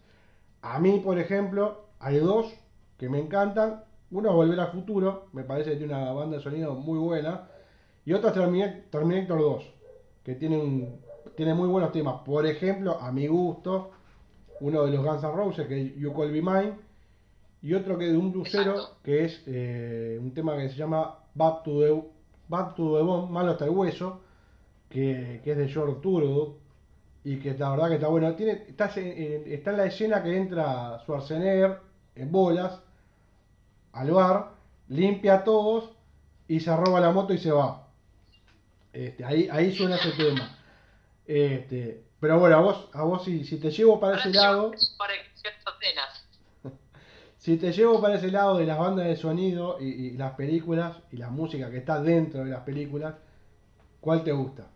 [0.61, 2.53] A mí, por ejemplo, hay dos
[2.99, 3.85] que me encantan.
[4.11, 7.49] Uno es Volver al Futuro, me parece que tiene una banda de sonido muy buena.
[8.05, 9.65] Y otra es Termina- Terminator 2,
[10.25, 11.01] que tiene, un,
[11.37, 12.22] tiene muy buenos temas.
[12.24, 13.91] Por ejemplo, a mi gusto,
[14.61, 16.72] uno de los Guns N' Roses, que es You Call Me Mine.
[17.62, 18.97] Y otro que de un Exacto.
[19.03, 22.03] que es eh, un tema que se llama Back to the,
[22.49, 24.20] Back to the Bone, Malo hasta el hueso,
[24.89, 26.59] que, que es de George Turbo
[27.24, 28.33] y que la verdad que está bueno.
[28.37, 31.81] Tiene, está, en- está en la escena que entra Schwarzenegger
[32.14, 32.81] en bolas
[33.93, 34.53] al bar,
[34.89, 35.91] limpia a todos
[36.47, 37.89] y se roba la moto y se va.
[38.93, 40.58] Este, ahí, ahí suena ese tema.
[41.29, 44.72] Este, pero bueno, a vos, a vos si, si te llevo para ese lado,
[47.37, 50.97] si te llevo para ese lado de las bandas de sonido y, y las películas
[51.12, 53.14] y la música que está dentro de las películas,
[54.01, 54.68] ¿cuál te gusta?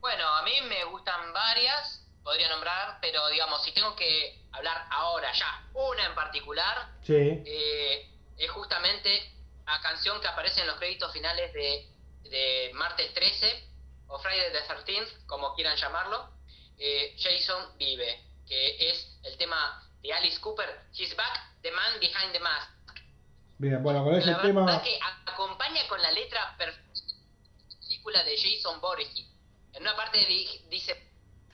[0.00, 5.32] Bueno, a mí me gustan varias, podría nombrar, pero digamos, si tengo que hablar ahora
[5.32, 9.32] ya, una en particular, Sí, eh, es justamente
[9.66, 13.68] la canción que aparece en los créditos finales de, de Martes 13
[14.08, 16.30] o Friday the 13th, como quieran llamarlo.
[16.80, 22.32] eh, Jason vive, que es el tema de Alice Cooper, He's Back, The Man Behind
[22.32, 22.70] the Mask.
[23.58, 24.64] Bien, bueno, con ese la tema.
[24.64, 26.56] verdad que acompaña con la letra
[27.82, 29.24] película de Jason Voorhees.
[29.72, 30.92] En una parte di- dice,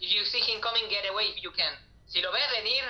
[0.01, 1.75] If you see him coming, get away if you can.
[2.07, 2.83] Si lo ves venir,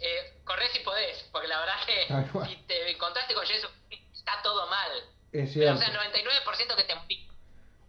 [0.00, 3.70] eh, corre si podés, porque la verdad que si te encontraste con Jason
[4.12, 4.90] está todo mal.
[5.32, 6.94] Es Pero, o sea, 99% que te.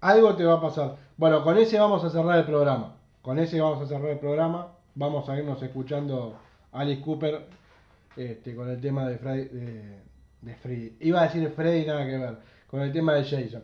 [0.02, 0.98] Algo te va a pasar.
[1.18, 2.96] Bueno, con ese vamos a cerrar el programa.
[3.22, 4.74] Con ese vamos a cerrar el programa.
[4.96, 6.40] Vamos a irnos escuchando
[6.72, 7.48] a Alice Cooper
[8.16, 9.48] este, con el tema de Freddy.
[9.50, 10.00] De,
[10.42, 10.98] de Freddy.
[11.02, 12.38] Iba a decir Freddy, nada que ver.
[12.68, 13.64] Con el tema de Jason.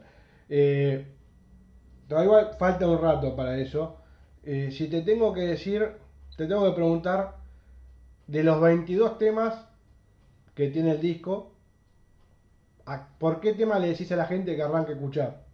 [0.50, 1.06] Eh,
[2.10, 3.98] igual falta un rato para eso.
[4.44, 5.92] Eh, si te tengo que decir,
[6.38, 7.38] te tengo que preguntar
[8.28, 9.68] de los 22 temas
[10.54, 11.55] que tiene el disco,
[12.86, 15.46] ¿a- ¿por qué tema le decís a la gente que arranque a escuchar?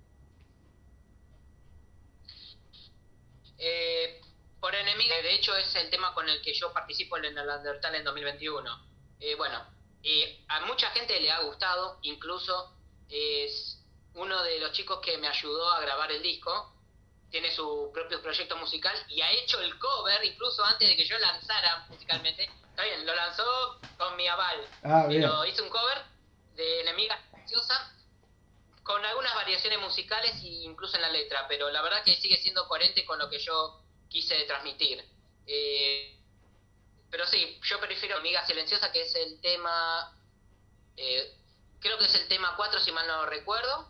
[3.57, 4.21] Eh,
[4.59, 7.97] por enemigo, de hecho es el tema con el que yo participo en el Undertale
[7.99, 8.69] en 2021.
[9.19, 9.63] Eh, bueno,
[10.03, 12.75] eh, a mucha gente le ha gustado, incluso
[13.09, 13.77] es
[14.15, 16.75] uno de los chicos que me ayudó a grabar el disco,
[17.29, 21.17] tiene su propio proyecto musical y ha hecho el cover incluso antes de que yo
[21.19, 22.43] lanzara musicalmente.
[22.69, 23.43] Está bien, lo lanzó
[23.97, 25.21] con mi aval, Ah, bien.
[25.21, 25.97] pero hice un cover
[26.61, 27.91] de Enemiga Silenciosa
[28.83, 32.67] con algunas variaciones musicales e incluso en la letra, pero la verdad que sigue siendo
[32.67, 35.03] coherente con lo que yo quise transmitir.
[35.47, 36.17] Eh,
[37.09, 40.15] pero sí, yo prefiero Amiga Silenciosa, que es el tema,
[40.97, 41.35] eh,
[41.79, 43.87] creo que es el tema 4 si mal no recuerdo.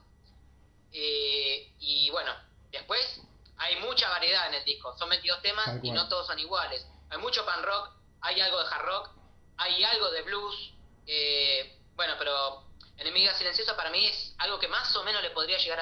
[0.93, 2.33] Eh, y bueno,
[2.71, 3.21] después
[3.57, 5.95] hay mucha variedad en el disco, son 22 temas Tal y cual.
[5.95, 6.85] no todos son iguales.
[7.09, 7.91] Hay mucho pan rock,
[8.21, 9.09] hay algo de hard rock,
[9.57, 10.73] hay algo de blues,
[11.07, 12.63] eh, bueno, pero
[12.97, 15.79] Enemiga Silenciosa para mí es algo que más o menos le podría llegar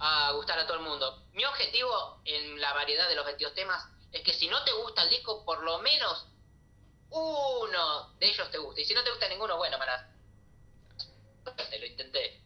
[0.00, 1.22] a, a gustar a todo el mundo.
[1.34, 5.04] Mi objetivo en la variedad de los 22 temas es que si no te gusta
[5.04, 6.26] el disco, por lo menos
[7.10, 8.82] uno de ellos te guste.
[8.82, 10.08] Y si no te gusta ninguno, bueno, para...
[11.70, 12.40] Te lo intenté.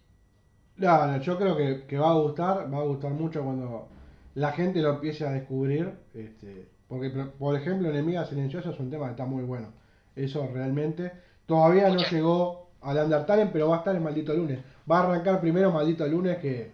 [0.77, 3.89] No, no, yo creo que, que va a gustar, va a gustar mucho cuando
[4.35, 5.95] la gente lo empiece a descubrir.
[6.15, 9.73] Este, porque, por- ejemplo, Enemiga Silenciosa es un tema que está muy bueno.
[10.15, 11.13] Eso realmente.
[11.47, 14.61] Todavía no llegó al Undertale, pero va a estar el maldito lunes.
[14.91, 16.71] Va a arrancar primero maldito lunes que,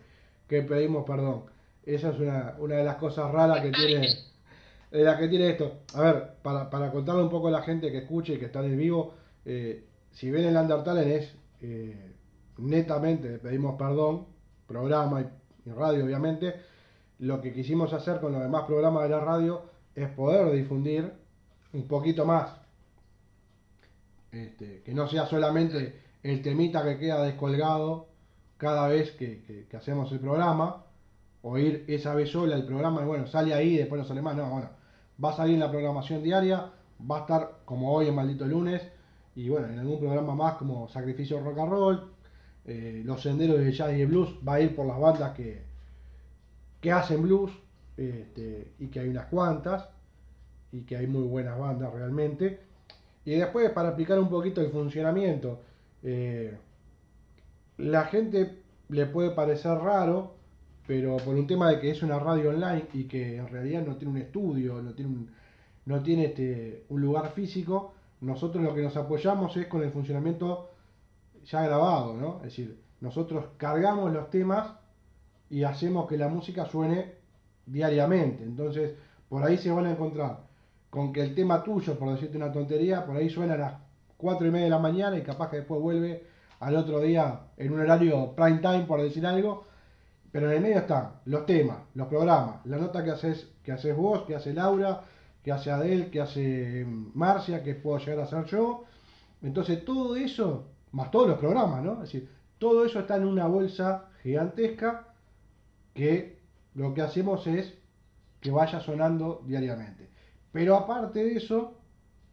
[0.46, 1.44] que pedimos perdón.
[1.84, 4.08] Esa es una, una de las cosas raras que tiene,
[4.90, 5.78] de que tiene esto.
[5.94, 8.60] A ver, para, para contarle un poco a la gente que escuche y que está
[8.60, 12.12] en el vivo, eh, si ven el Undertale es eh,
[12.58, 14.26] netamente, pedimos perdón,
[14.66, 16.54] programa y, y radio obviamente,
[17.20, 19.62] lo que quisimos hacer con los demás programas de la radio
[19.94, 21.10] es poder difundir
[21.72, 22.62] un poquito más.
[24.30, 28.08] Este, que no sea solamente el temita que queda descolgado
[28.56, 30.84] cada vez que, hacemos el programa,
[31.42, 34.22] o ir esa vez sola el programa, y bueno, sale ahí y después no sale
[34.22, 34.68] más, no, bueno,
[35.22, 36.70] va a salir en la programación diaria,
[37.10, 38.82] va a estar como hoy en Maldito Lunes,
[39.34, 42.12] y bueno, en algún programa más como Sacrificio Rock and Roll,
[42.66, 45.64] eh, Los Senderos de Jazz y Blues, va a ir por las bandas que,
[46.80, 47.50] que hacen blues,
[47.96, 49.88] este, y que hay unas cuantas,
[50.70, 52.60] y que hay muy buenas bandas realmente.
[53.24, 55.60] Y después, para explicar un poquito el funcionamiento,
[56.02, 56.56] eh,
[57.78, 60.34] la gente le puede parecer raro,
[60.86, 63.96] pero por un tema de que es una radio online y que en realidad no
[63.96, 65.30] tiene un estudio, no tiene un,
[65.86, 70.70] no tiene este, un lugar físico, nosotros lo que nos apoyamos es con el funcionamiento
[71.44, 72.36] ya grabado, ¿no?
[72.38, 74.74] Es decir, nosotros cargamos los temas
[75.50, 77.14] y hacemos que la música suene
[77.66, 78.44] diariamente.
[78.44, 78.94] Entonces,
[79.28, 80.40] por ahí se van a encontrar
[80.88, 83.74] con que el tema tuyo, por decirte una tontería, por ahí suena a las
[84.22, 86.24] 4 y media de la mañana y capaz que después vuelve
[86.60, 89.66] al otro día en un horario prime time, por decir algo.
[90.30, 93.94] Pero en el medio están los temas, los programas, la nota que haces, que haces
[93.94, 95.02] vos, que hace Laura,
[95.42, 98.84] que hace Adel, que hace Marcia, que puedo llegar a hacer yo.
[99.42, 101.94] Entonces todo eso, más todos los programas, ¿no?
[101.94, 105.08] Es decir, todo eso está en una bolsa gigantesca
[105.92, 106.38] que
[106.74, 107.74] lo que hacemos es
[108.40, 110.08] que vaya sonando diariamente.
[110.52, 111.81] Pero aparte de eso,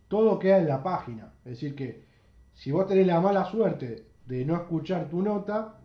[0.10, 1.32] todo queda en la página.
[1.45, 2.03] Es decir, que
[2.53, 5.78] si vos tenés la mala suerte de no escuchar tu nota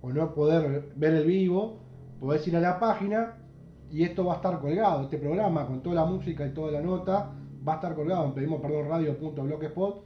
[0.00, 1.78] o no poder ver el vivo,
[2.18, 3.36] podés ir a la página
[3.90, 5.04] y esto va a estar colgado.
[5.04, 7.30] Este programa con toda la música y toda la nota
[7.66, 10.04] va a estar colgado en pedimos perdón radio.blogspot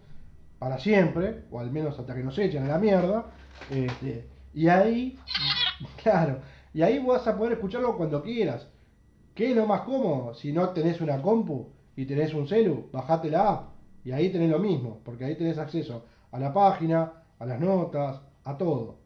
[0.58, 3.26] para siempre, o al menos hasta que nos echen a la mierda.
[3.70, 5.18] Este, y ahí,
[6.02, 6.40] claro,
[6.74, 8.68] y ahí vas a poder escucharlo cuando quieras.
[9.34, 10.34] ¿Qué es lo más cómodo?
[10.34, 13.68] Si no tenés una compu y tenés un celu, bajate la app
[14.05, 18.20] y ahí tenés lo mismo, porque ahí tenés acceso a la página, a las notas,
[18.45, 18.99] a todo.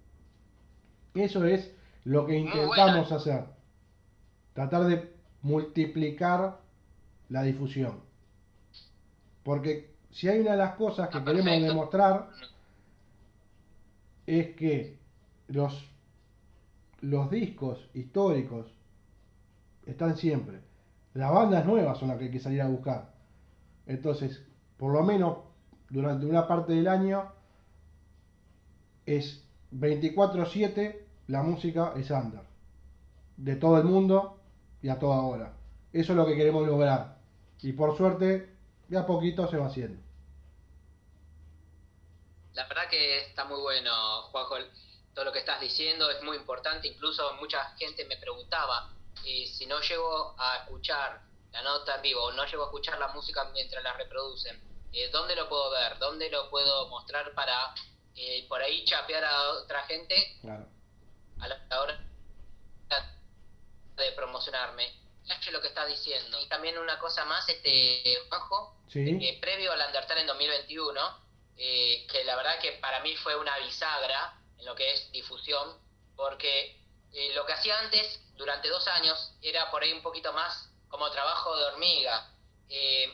[1.15, 1.75] Eso es
[2.05, 3.45] lo que intentamos hacer.
[4.55, 5.13] Tratar de
[5.43, 6.61] multiplicar
[7.29, 8.01] la difusión.
[9.43, 11.67] Porque si hay una de las cosas que Ah, queremos perfecto.
[11.69, 12.31] demostrar
[14.27, 14.99] es que
[15.49, 15.85] los,
[17.01, 18.67] los discos históricos
[19.87, 20.61] están siempre.
[21.17, 23.11] Las bandas nuevas son las que hay que salir a buscar.
[23.87, 24.43] Entonces,
[24.77, 25.39] por lo menos
[25.89, 27.33] durante una parte del año
[29.07, 32.43] es 24/7 la música es under.
[33.39, 34.39] De todo el mundo
[34.83, 35.55] y a toda hora.
[35.91, 37.17] Eso es lo que queremos lograr.
[37.63, 38.55] Y por suerte,
[38.87, 39.99] de a poquito se va haciendo.
[42.53, 43.91] La verdad que está muy bueno,
[44.33, 44.57] Juanjo,
[45.15, 46.89] todo lo que estás diciendo es muy importante.
[46.89, 48.96] Incluso mucha gente me preguntaba
[49.27, 51.21] eh, si no llego a escuchar
[51.53, 54.63] la nota en vivo o no llego a escuchar la música mientras la reproducen,
[54.93, 55.99] eh, ¿dónde lo puedo ver?
[55.99, 57.75] ¿Dónde lo puedo mostrar para
[58.15, 60.67] eh, por ahí chapear a otra gente Claro.
[61.41, 62.01] a la hora
[63.97, 64.93] de promocionarme?
[65.27, 66.39] Cacho lo que estás diciendo.
[66.41, 69.19] Y también una cosa más, este Juanjo, Sí.
[69.19, 71.01] que previo al Undertale en 2021,
[71.57, 75.79] eh, que la verdad que para mí fue una bisagra en lo que es difusión,
[76.15, 76.81] porque
[77.17, 81.11] eh, lo que hacía antes, durante dos años, era por ahí un poquito más como
[81.11, 82.31] trabajo de hormiga.
[82.69, 83.11] Eh,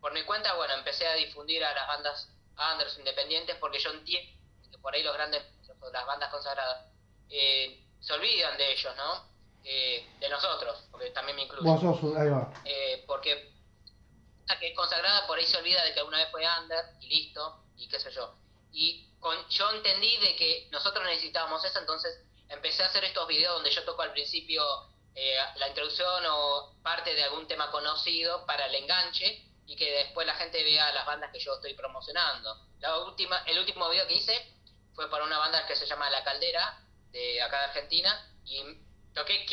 [0.00, 2.28] por mi cuenta, bueno, empecé a difundir a las bandas
[2.58, 4.32] unders independientes porque yo entiendo
[4.68, 5.44] que por ahí los grandes,
[5.92, 6.86] las bandas consagradas,
[7.30, 9.28] eh, se olvidan de ellos, ¿no?
[9.62, 11.62] Eh, de nosotros, porque también me incluyo.
[11.62, 12.16] Vos sos.
[12.16, 12.52] Ahí va.
[12.64, 13.52] Eh, porque
[14.46, 17.08] la que es consagrada por ahí se olvida de que alguna vez fue under y
[17.08, 18.34] listo, y qué sé yo.
[18.72, 23.54] Y con, yo entendí de que nosotros necesitábamos eso, entonces empecé a hacer estos videos
[23.54, 24.62] donde yo toco al principio
[25.14, 30.26] eh, la introducción o parte de algún tema conocido para el enganche y que después
[30.26, 32.54] la gente vea las bandas que yo estoy promocionando.
[32.80, 34.54] La última, el último video que hice
[34.94, 36.80] fue para una banda que se llama La Caldera,
[37.10, 38.62] de acá de Argentina, y
[39.14, 39.44] toqué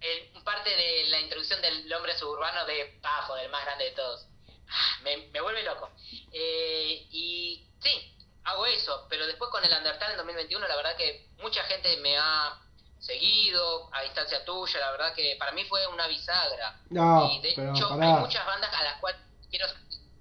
[0.00, 4.26] el, parte de la introducción del hombre suburbano de Pafo, del más grande de todos.
[4.68, 5.90] Ah, Me, me vuelve loco.
[6.32, 8.17] Eh, y sí,
[8.48, 12.16] hago eso, pero después con el Undertale en 2021, la verdad que mucha gente me
[12.16, 12.58] ha
[12.98, 16.80] seguido a distancia tuya, la verdad que para mí fue una bisagra.
[16.90, 18.16] No, y de pero hecho pará.
[18.16, 19.20] hay muchas bandas a las cuales
[19.50, 19.66] quiero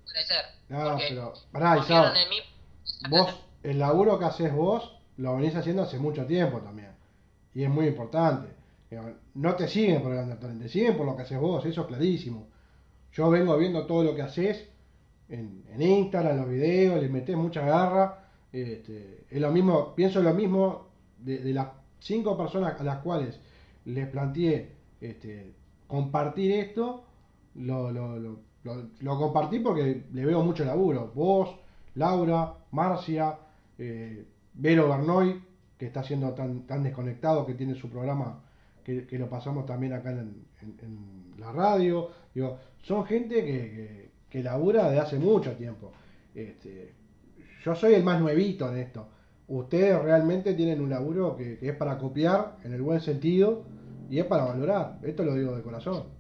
[0.08, 0.46] agradecer.
[0.70, 1.34] No, pero.
[1.52, 2.14] Pará, Isao.
[2.14, 2.42] en mí.
[3.10, 6.96] Vos, el laburo que haces vos, lo venís haciendo hace mucho tiempo también.
[7.54, 8.56] Y es muy importante.
[9.34, 11.88] No te siguen por el Undertale, te siguen por lo que haces vos, eso es
[11.88, 12.48] clarísimo.
[13.12, 14.70] Yo vengo viendo todo lo que haces
[15.30, 18.24] en, Instagram, en los videos, le metés mucha garra.
[18.52, 20.88] Este, es lo mismo, pienso lo mismo
[21.20, 21.68] de, las
[22.00, 23.40] cinco personas a las cuales
[23.86, 24.72] les planteé
[25.02, 25.54] este,
[25.88, 27.04] compartir esto,
[27.56, 28.40] lo, lo, lo,
[29.00, 31.12] lo- compartí porque le veo mucho laburo.
[31.14, 31.56] Vos,
[31.96, 33.38] Laura, Marcia,
[33.78, 35.42] eh, Vero Bernoy,
[35.78, 38.44] que está siendo tan, tan desconectado, que tiene su programa,
[38.84, 42.10] que, que lo pasamos también acá en, en- la radio.
[42.34, 45.94] Digo, son gente que, que labura de hace mucho tiempo.
[46.36, 46.94] Este,
[47.64, 49.10] yo soy el más nuevito en esto.
[49.48, 53.64] Ustedes realmente tienen un laburo que, que es para copiar en el buen sentido
[54.10, 54.98] y es para valorar.
[55.04, 56.18] Esto lo digo de corazón.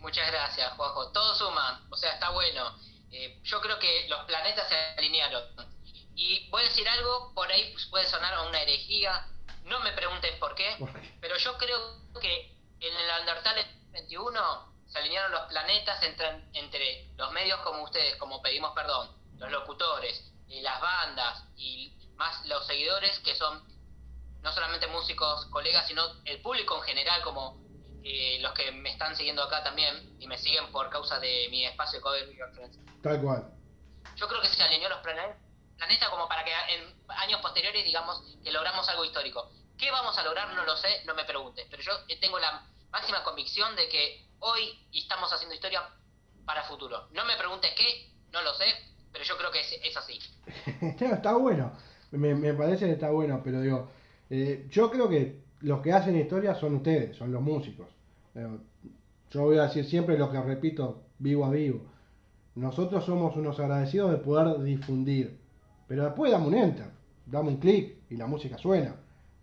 [0.00, 1.10] Muchas gracias, Juanjo.
[1.12, 2.62] Todo suma, o sea, está bueno.
[3.10, 5.42] Eh, yo creo que los planetas se alinearon.
[6.14, 9.26] Y voy a decir algo, por ahí puede sonar a una herejía.
[9.64, 11.14] No me pregunten por qué, ¿Por qué?
[11.20, 11.78] pero yo creo
[12.20, 18.14] que en el Undertale 21 se alinearon los planetas entre, entre los medios como ustedes,
[18.16, 23.60] como pedimos perdón, los locutores, y las bandas y más los seguidores que son
[24.40, 27.60] no solamente músicos, colegas, sino el público en general, como
[28.04, 31.64] eh, los que me están siguiendo acá también y me siguen por causa de mi
[31.64, 32.78] espacio de Cover New York Friends.
[33.02, 33.52] Tal cual.
[34.14, 35.34] Yo creo que se alineó los plane-
[35.76, 39.50] planetas como para que en años posteriores digamos que logramos algo histórico.
[39.76, 40.54] ¿Qué vamos a lograr?
[40.54, 41.66] No lo sé, no me preguntes.
[41.68, 45.80] Pero yo eh, tengo la máxima convicción de que hoy estamos haciendo historia
[46.44, 47.08] para futuro.
[47.14, 48.64] No me preguntes qué, no lo sé,
[49.12, 50.18] pero yo creo que es, así.
[51.00, 51.72] No, está bueno.
[52.10, 53.88] Me, parece que está bueno, pero digo,
[54.30, 57.88] eh, yo creo que los que hacen historia son ustedes, son los músicos.
[58.34, 58.58] Eh,
[59.30, 61.80] yo voy a decir siempre lo que repito vivo a vivo.
[62.54, 65.40] Nosotros somos unos agradecidos de poder difundir.
[65.88, 66.90] Pero después dame un enter,
[67.26, 68.94] dame un clic y la música suena.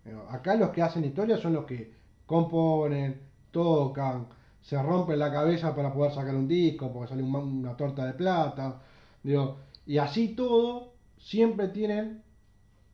[0.05, 1.93] Eh, acá los que hacen historia son los que
[2.25, 3.21] componen,
[3.51, 4.27] tocan,
[4.61, 8.13] se rompen la cabeza para poder sacar un disco, porque sale un- una torta de
[8.13, 8.79] plata.
[9.23, 12.23] Digo, y así todo, siempre tienen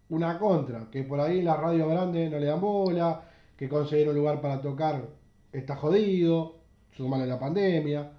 [0.10, 3.22] una contra, que por ahí la radio grande no le dan bola,
[3.58, 5.08] que conseguir un lugar para tocar
[5.52, 6.56] está jodido,
[6.96, 8.12] sumale la pandemia.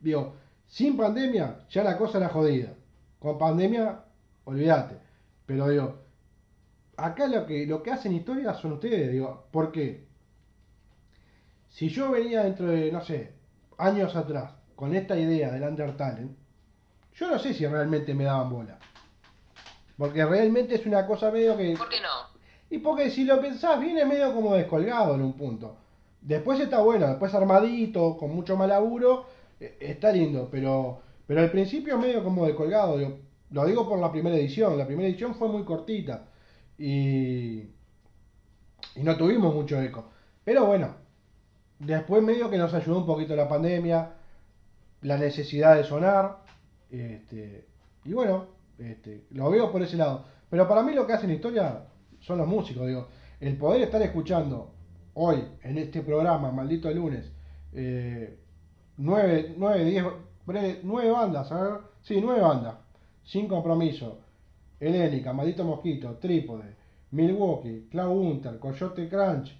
[0.00, 0.34] Digo,
[0.66, 2.74] sin pandemia ya la cosa era jodida.
[3.18, 4.04] Con pandemia,
[4.44, 4.96] olvídate.
[5.46, 5.94] Pero digo,
[6.96, 10.06] acá lo que, lo que hacen historia son ustedes, digo, ¿por qué?
[11.74, 13.32] Si yo venía dentro de, no sé,
[13.78, 16.28] años atrás, con esta idea del Undertale,
[17.16, 18.78] yo no sé si realmente me daban bola.
[19.98, 21.74] Porque realmente es una cosa medio que...
[21.76, 22.32] ¿Por qué no?
[22.70, 25.76] Y porque si lo pensás bien es medio como descolgado en un punto.
[26.20, 29.26] Después está bueno, después armadito, con mucho más laburo,
[29.58, 33.18] eh, está lindo, pero, pero al principio medio como descolgado.
[33.50, 36.28] Lo digo por la primera edición, la primera edición fue muy cortita
[36.78, 37.62] y,
[38.94, 40.04] y no tuvimos mucho eco.
[40.44, 41.02] Pero bueno,
[41.78, 44.12] después medio que nos ayudó un poquito la pandemia,
[45.02, 46.38] la necesidad de sonar,
[46.90, 47.66] este,
[48.04, 48.46] y bueno,
[48.78, 50.24] este, lo veo por ese lado.
[50.48, 51.84] Pero para mí lo que hacen historia
[52.20, 53.08] son los músicos, digo.
[53.40, 54.72] El poder estar escuchando
[55.14, 57.30] hoy, en este programa, maldito lunes,
[57.72, 58.38] eh,
[58.96, 60.04] nueve, nueve, diez,
[60.82, 61.52] nueve bandas,
[62.02, 62.76] sí, nueve bandas,
[63.24, 64.20] sin compromiso,
[64.80, 66.76] Helénica, Maldito Mosquito, Trípode,
[67.10, 69.56] Milwaukee, Cloud Hunter, Coyote Crunch,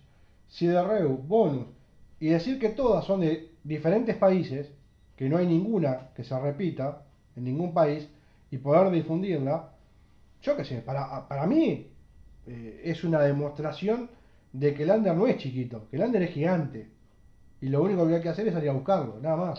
[0.48, 1.66] Siderreu, Bonus,
[2.24, 4.70] y decir que todas son de diferentes países,
[5.14, 7.02] que no hay ninguna que se repita
[7.36, 8.08] en ningún país,
[8.50, 9.74] y poder difundirla,
[10.40, 11.92] yo qué sé, para, para mí
[12.46, 14.10] eh, es una demostración
[14.54, 16.90] de que el under no es chiquito, que el under es gigante.
[17.60, 19.58] Y lo único que hay que hacer es salir a buscarlo, nada más.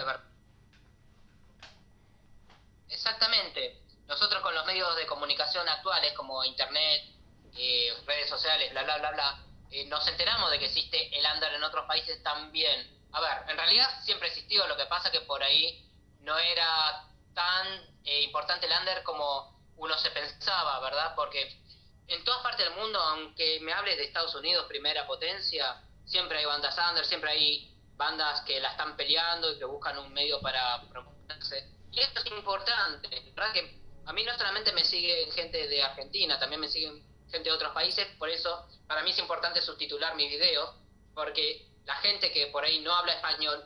[2.89, 3.77] Exactamente.
[4.07, 7.13] Nosotros con los medios de comunicación actuales como internet,
[7.59, 11.53] eh, redes sociales, bla, bla, bla, bla, eh, nos enteramos de que existe el under
[11.53, 13.07] en otros países también.
[13.11, 15.89] A ver, en realidad siempre existió, lo que pasa que por ahí
[16.21, 17.67] no era tan
[18.03, 21.13] eh, importante el under como uno se pensaba, ¿verdad?
[21.15, 21.61] Porque
[22.07, 26.45] en todas partes del mundo, aunque me hables de Estados Unidos, primera potencia, siempre hay
[26.45, 30.81] bandas under, siempre hay bandas que la están peleando y que buscan un medio para
[30.89, 31.69] promoverse.
[31.91, 33.53] Y esto es importante, ¿verdad?
[33.53, 37.03] Que a mí no solamente me sigue gente de Argentina, también me siguen
[37.35, 40.73] gente de otros países, por eso para mí es importante subtitular mis videos,
[41.13, 43.63] porque la gente que por ahí no habla español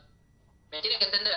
[0.72, 1.36] me tiene que entender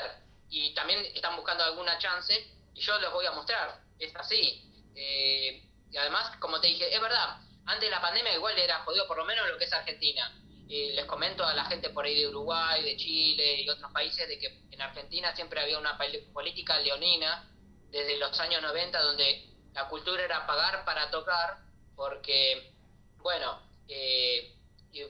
[0.48, 2.34] y también están buscando alguna chance
[2.74, 4.70] y yo les voy a mostrar, es así.
[4.94, 9.06] Eh, y además, como te dije, es verdad, antes de la pandemia igual era jodido,
[9.06, 10.38] por lo menos lo que es Argentina.
[10.68, 14.26] Eh, les comento a la gente por ahí de Uruguay, de Chile y otros países
[14.26, 15.98] de que en Argentina siempre había una
[16.32, 17.46] política leonina
[17.90, 21.58] desde los años 90 donde la cultura era pagar para tocar
[21.96, 22.72] porque,
[23.18, 24.54] bueno, eh,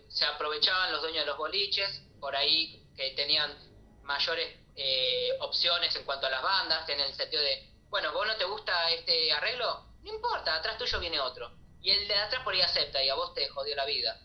[0.08, 3.50] se aprovechaban los dueños de los boliches, por ahí que tenían
[4.04, 8.36] mayores eh, opciones en cuanto a las bandas, en el sentido de, bueno, vos no
[8.36, 11.50] te gusta este arreglo, no importa, atrás tuyo viene otro.
[11.80, 14.16] Y el de atrás por ahí acepta y a vos te jodió la vida.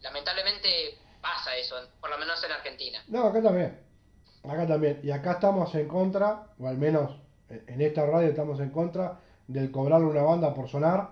[0.00, 3.02] Lamentablemente pasa eso, por lo menos en Argentina.
[3.08, 3.80] No, acá también.
[4.44, 5.00] Acá también.
[5.02, 7.12] Y acá estamos en contra, o al menos
[7.48, 11.10] en esta radio estamos en contra del cobrarle una banda por sonar.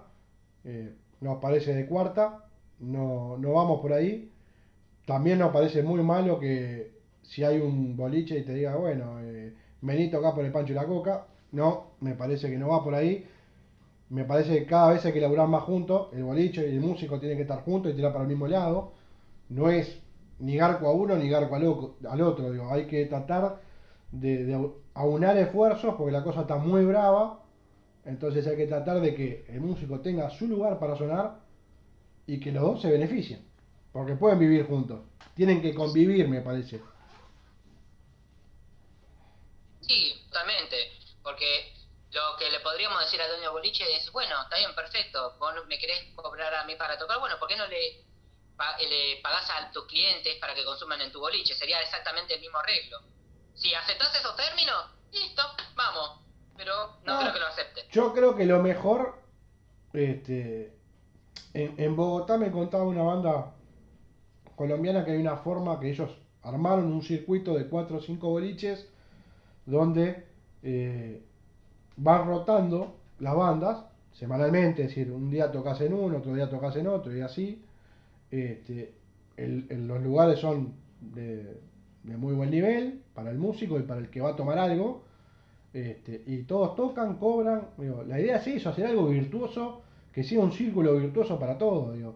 [0.64, 2.44] Eh, nos parece de cuarta.
[2.80, 4.30] No, no vamos por ahí.
[5.06, 6.92] También nos parece muy malo que
[7.22, 10.76] si hay un boliche y te diga, bueno, eh, vení acá por el pancho y
[10.76, 11.26] la coca.
[11.52, 13.26] No, me parece que no va por ahí
[14.10, 17.18] me parece que cada vez hay que laburar más juntos, el boliche y el músico
[17.20, 18.92] tienen que estar juntos y tirar para el mismo lado.
[19.48, 20.00] No es
[20.40, 21.64] ni garco a uno ni garco al,
[22.22, 23.60] otro, digo, hay que tratar
[24.10, 27.40] de, aunar esfuerzos porque la cosa está muy brava,
[28.04, 31.40] entonces hay que tratar de que el músico tenga su lugar para sonar
[32.26, 33.46] y que los dos se beneficien,
[33.92, 35.00] porque pueden vivir juntos,
[35.34, 36.80] tienen que convivir, me parece.
[39.80, 40.92] Sí, totalmente,
[41.22, 41.72] porque
[42.12, 45.78] lo que le podríamos decir al dueño boliche es, bueno, está bien, perfecto, vos me
[45.78, 48.04] querés cobrar a mí para tocar, bueno, ¿por qué no le,
[48.88, 51.54] le pagás a tus clientes para que consuman en tu boliche?
[51.54, 53.00] Sería exactamente el mismo arreglo.
[53.54, 55.42] Si aceptás esos términos, listo,
[55.74, 56.20] vamos,
[56.60, 56.74] pero
[57.06, 57.84] no, creo que lo acepten.
[57.90, 59.14] Yo creo que lo mejor,
[59.94, 60.74] este,
[61.54, 63.54] en, en Bogotá me contaba una banda
[64.56, 66.10] colombiana que hay una forma que ellos
[66.42, 68.86] armaron un circuito de cuatro o cinco boliches
[69.64, 70.26] donde
[70.62, 71.22] eh,
[71.96, 76.76] van rotando las bandas semanalmente, es decir, un día tocas en uno, otro día tocas
[76.76, 77.64] en otro y así.
[78.30, 78.94] Este,
[79.36, 81.58] el, los lugares son de,
[82.04, 85.04] muy buen nivel para el músico y para el que va a tomar algo.
[85.72, 87.68] Este, y todos tocan, cobran.
[88.06, 89.82] la idea es eso, hacer algo virtuoso,
[90.12, 91.94] que sea un círculo virtuoso para todos.
[91.94, 92.14] Digo.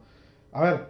[0.53, 0.87] A ver,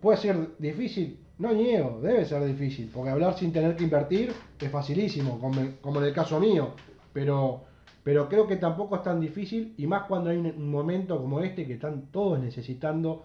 [0.00, 4.70] puede ser difícil, no niego, debe ser difícil, porque hablar sin tener que invertir es
[4.70, 6.70] facilísimo, como, en el caso mío,
[7.12, 7.62] pero
[8.02, 11.66] pero creo que tampoco es tan difícil y más cuando hay un momento como este
[11.66, 13.24] que están todos necesitando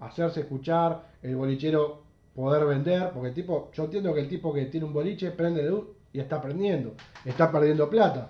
[0.00, 2.02] hacerse escuchar, el bolichero
[2.34, 5.62] poder vender, porque el tipo, yo entiendo que el tipo que tiene un boliche prende
[5.62, 6.94] de luz y está prendiendo,
[7.24, 8.28] está perdiendo plata.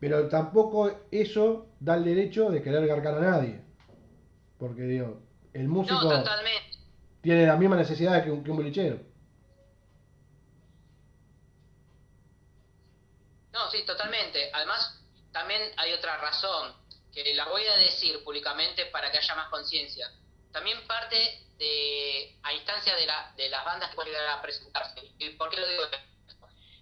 [0.00, 3.60] Pero tampoco eso da el derecho de querer garcar a nadie.
[4.58, 5.22] Porque digo,
[5.52, 6.10] el músico
[7.22, 8.98] tiene la misma necesidad que un, que un bolichero.
[13.52, 14.50] No, sí, totalmente.
[14.52, 15.00] Además,
[15.32, 16.74] también hay otra razón,
[17.12, 20.10] que la voy a decir públicamente para que haya más conciencia.
[20.52, 21.16] También parte
[21.58, 25.00] de, a instancia de, la, de las bandas que pueden llegar a presentarse.
[25.18, 25.82] ¿Y por qué lo digo?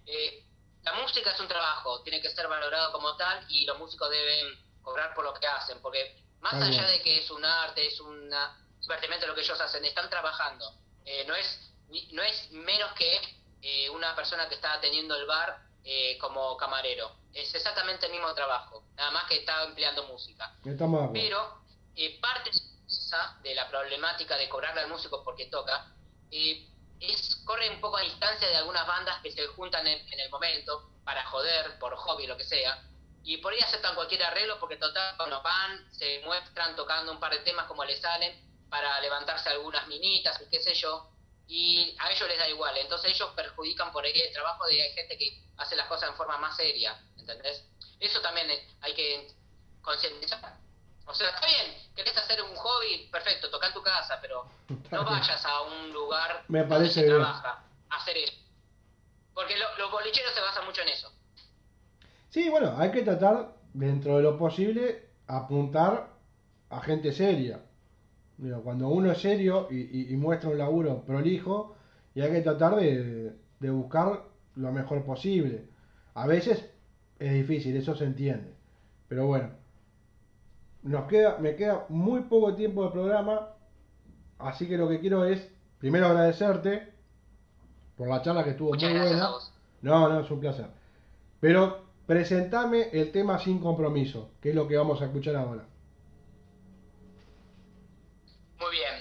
[0.05, 0.45] Eh,
[0.83, 4.47] la música es un trabajo, tiene que ser valorado como tal y los músicos deben
[4.81, 6.87] cobrar por lo que hacen, porque más allá bien.
[6.87, 10.65] de que es un arte, es una divertimento lo que ellos hacen, están trabajando.
[11.05, 11.69] Eh, no es
[12.11, 13.21] no es menos que
[13.61, 17.11] eh, una persona que está atendiendo el bar eh, como camarero.
[17.33, 20.55] Es exactamente el mismo trabajo, nada más que está empleando música.
[21.11, 21.61] Pero
[21.95, 22.51] eh, parte
[23.43, 25.93] de la problemática de cobrarle al músico porque toca,
[26.31, 26.67] eh,
[27.11, 30.29] es, corre un poco a distancia de algunas bandas que se juntan en, en el
[30.29, 32.81] momento para joder, por hobby, lo que sea,
[33.23, 37.31] y por ahí aceptan cualquier arreglo porque total, cuando van, se muestran tocando un par
[37.31, 38.33] de temas como les salen
[38.69, 41.09] para levantarse algunas minitas y qué sé yo,
[41.47, 45.17] y a ellos les da igual, entonces ellos perjudican por ahí el trabajo de gente
[45.17, 47.63] que hace las cosas en forma más seria, ¿entendés?
[47.99, 48.49] Eso también
[48.81, 49.27] hay que
[49.81, 50.62] concientizar.
[51.05, 54.45] O sea, está bien, querés hacer un hobby, perfecto, toca en tu casa, pero
[54.91, 57.15] no vayas a un lugar Me donde parece se bien.
[57.17, 58.33] trabaja a hacer eso.
[59.33, 61.11] Porque lo- los bolicheros se basan mucho en eso.
[62.29, 66.09] Sí, bueno, hay que tratar, dentro de lo posible, apuntar
[66.69, 67.59] a gente seria.
[68.63, 71.75] Cuando uno es serio y, y- y muestra un laburo prolijo,
[72.15, 74.23] y hay que tratar de, de buscar
[74.55, 75.65] lo mejor posible.
[76.15, 76.65] A veces
[77.19, 78.53] es difícil, eso se entiende.
[79.07, 79.51] Pero bueno,
[80.83, 83.49] nos queda, me queda muy poco tiempo de programa,
[84.39, 85.47] así que lo que quiero es,
[85.79, 86.93] primero agradecerte
[87.97, 89.27] por la charla que estuvo Muchas muy gracias buena.
[89.27, 89.51] a vos.
[89.81, 90.67] No, no, es un placer.
[91.39, 95.65] Pero presentame el tema sin compromiso, que es lo que vamos a escuchar ahora.
[98.59, 98.93] Muy bien.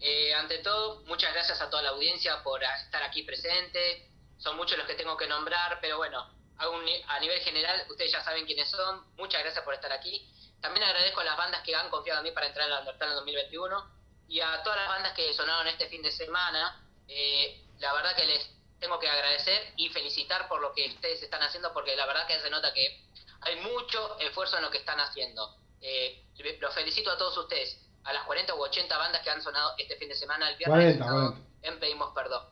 [0.00, 4.08] Eh, ante todo, muchas gracias a toda la audiencia por estar aquí presente.
[4.38, 6.18] Son muchos los que tengo que nombrar, pero bueno,
[6.56, 9.02] a, un ni- a nivel general, ustedes ya saben quiénes son.
[9.18, 10.26] Muchas gracias por estar aquí.
[10.60, 13.12] También agradezco a las bandas que han confiado en mí para entrar en la Undertale
[13.12, 13.90] en 2021
[14.28, 16.84] y a todas las bandas que sonaron este fin de semana.
[17.08, 21.42] Eh, la verdad que les tengo que agradecer y felicitar por lo que ustedes están
[21.42, 23.04] haciendo, porque la verdad que se nota que
[23.42, 25.56] hay mucho esfuerzo en lo que están haciendo.
[25.80, 26.24] Eh,
[26.60, 29.96] los felicito a todos ustedes, a las 40 u 80 bandas que han sonado este
[29.96, 31.68] fin de semana, el viernes 40, y sábado, 40.
[31.68, 32.44] en Pedimos Perdón.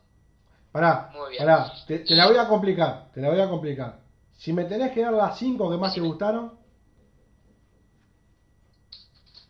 [0.73, 1.45] Pará, Muy bien.
[1.45, 4.01] pará, te, te la voy a complicar, te la voy a complicar.
[4.37, 6.58] Si me tenés que dar las 5 que más te gustaron,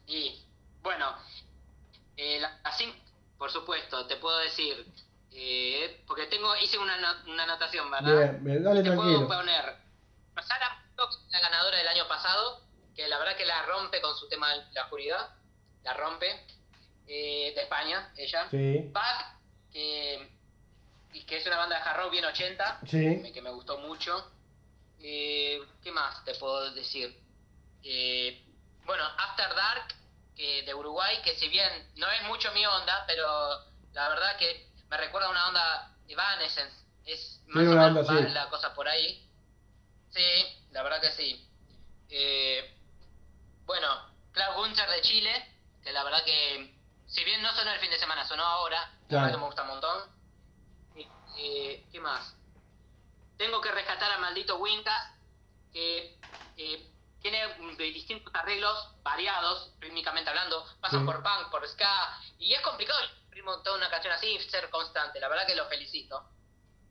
[0.09, 0.43] Y
[0.83, 1.15] bueno,
[2.17, 2.97] eh, la- las cinco,
[3.39, 4.85] por supuesto, te puedo decir,
[5.31, 8.17] eh, porque tengo hice una, una anotación, ¿verdad?
[8.33, 9.27] bien, bien, dale te tranquilo.
[9.27, 9.77] puedo poner
[10.47, 12.63] Sara Fox, la ganadora del año pasado,
[12.97, 15.29] que la verdad que la rompe con su tema de la oscuridad,
[15.85, 16.29] la rompe,
[17.07, 18.49] eh, de España, ella.
[18.51, 19.37] Sí, Pac,
[19.73, 20.31] que,
[21.27, 24.33] que es una banda de hard rock bien 80, sí, que me gustó mucho.
[25.01, 27.21] Eh, ¿Qué más te puedo decir?
[27.85, 28.45] Eh,
[28.85, 29.95] bueno, After Dark,
[30.39, 33.27] que de Uruguay, que si bien no es mucho mi onda, pero
[33.93, 36.87] la verdad que me recuerda a una onda Evanescence.
[37.05, 38.33] Es más o menos onda así.
[38.33, 39.29] la cosa por ahí.
[40.11, 41.45] Sí, la verdad que sí.
[42.09, 42.73] Eh,
[43.67, 43.89] bueno,
[44.33, 46.73] Klaus Gunter de Chile, que la verdad que,
[47.09, 49.25] si bien no sonó el fin de semana, sonó ahora, la Claro.
[49.25, 50.19] verdad que me gusta un montón.
[51.37, 52.35] Eh, ¿Qué más?
[53.37, 55.15] Tengo que rescatar a Maldito Winkas,
[55.73, 56.19] que
[56.57, 56.91] eh,
[57.21, 61.07] tiene mm, de distintos arreglos variados, rítmicamente hablando, pasan Sí.
[61.07, 65.21] por punk, por ska, y es complicado escribir montón una canción así y ser constante,
[65.21, 66.29] la verdad que lo felicito.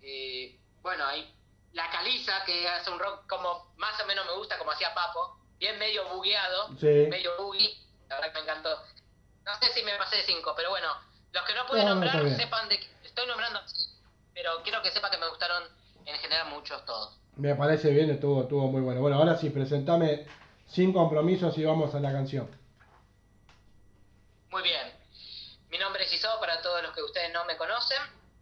[0.02, 1.34] Eh, bueno, hay
[1.74, 5.38] la Caliza, que hace un rock como más o menos me gusta, como hacía Papo,
[5.58, 7.08] bien medio bugueado, sí.
[7.10, 7.78] medio boogie,
[8.08, 8.84] la verdad que me encantó.
[9.44, 10.90] No sé si me pasé de 5, pero bueno,
[11.32, 13.62] los que no pude No, no, nombrar, sepan de que estoy nombrando,
[14.34, 15.64] pero quiero que sepa que me gustaron
[16.06, 17.18] en general muchos todos.
[17.38, 19.02] Me parece bien, estuvo, estuvo muy bueno.
[19.02, 20.26] Bueno, ahora sí, presentame
[20.66, 22.50] sin compromisos y vamos a la canción.
[24.50, 24.88] Muy bien.
[25.70, 28.00] Mi nombre es Isao para todos los que ustedes no me conocen.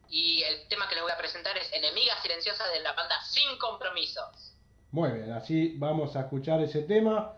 [0.09, 3.57] Y el tema que les voy a presentar es Enemiga Silenciosa de la banda Sin
[3.57, 4.53] Compromisos.
[4.91, 7.33] Muy bien, así vamos a escuchar ese tema.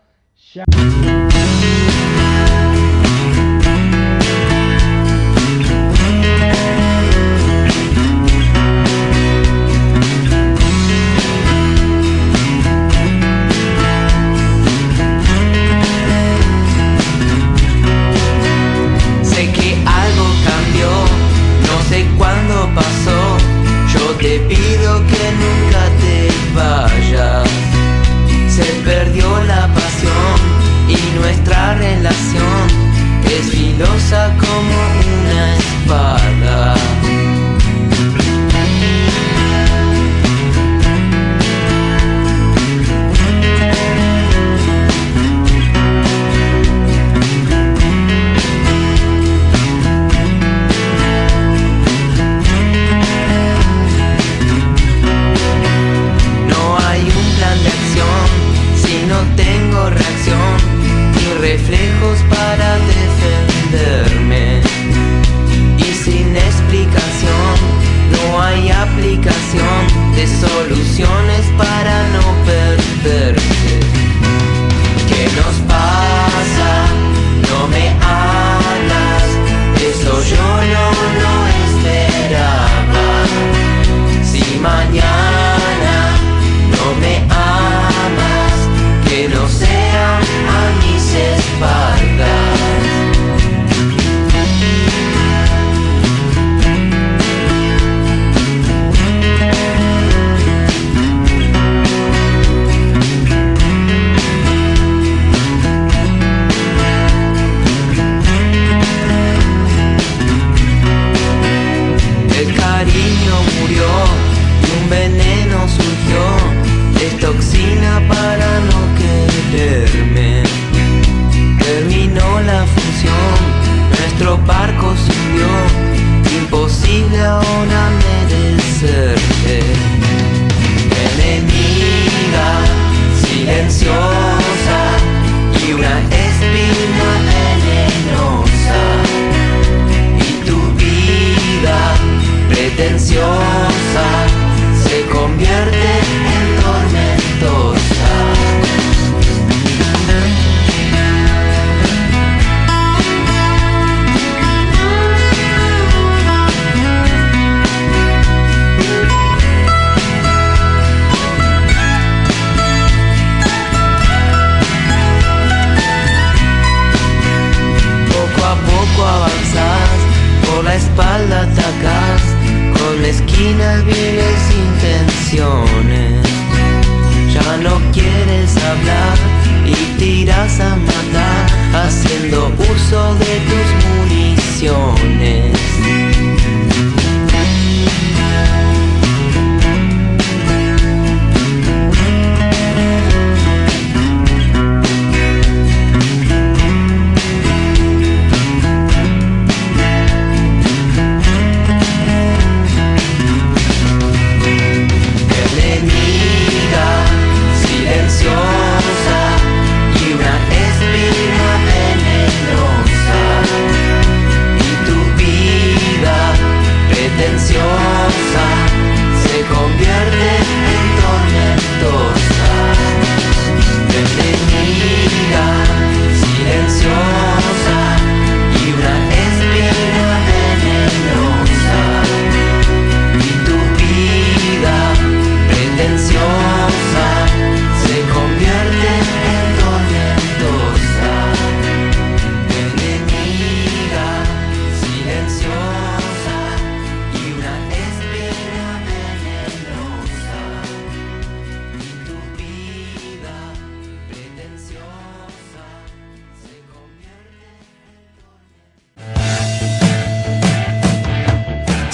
[0.52, 0.64] Ya.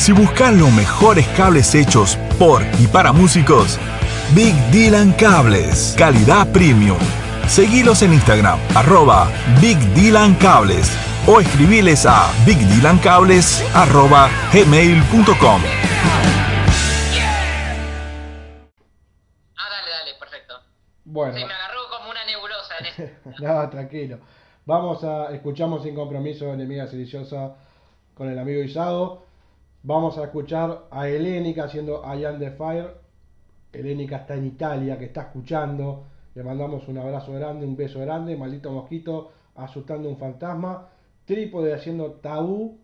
[0.05, 3.79] Si buscas los mejores cables hechos por y para músicos,
[4.35, 6.99] Big Dylan Cables, calidad premium.
[7.49, 9.31] Seguilos en Instagram, arroba
[9.63, 10.95] Big Dylan Cables
[11.27, 15.63] o escribiles a bigdylancables arroba gmail.com.
[19.57, 20.55] Ah, dale, dale, perfecto.
[21.07, 23.21] Bueno, Sí, me agarró como una nebulosa en este.
[23.43, 24.19] no, tranquilo.
[24.67, 27.55] Vamos a, escuchamos sin compromiso Enemiga Silenciosa
[28.15, 29.24] con el amigo Isado.
[29.87, 32.95] Vamos a escuchar a Helénica haciendo I Am the Fire.
[33.71, 36.05] Helénica está en Italia, que está escuchando.
[36.35, 38.35] Le mandamos un abrazo grande, un beso grande.
[38.35, 40.89] Maldito mosquito asustando un fantasma.
[41.27, 42.79] Trípode haciendo tabú.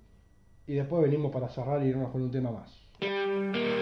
[0.66, 3.79] Y después venimos para cerrar y irnos con un tema más.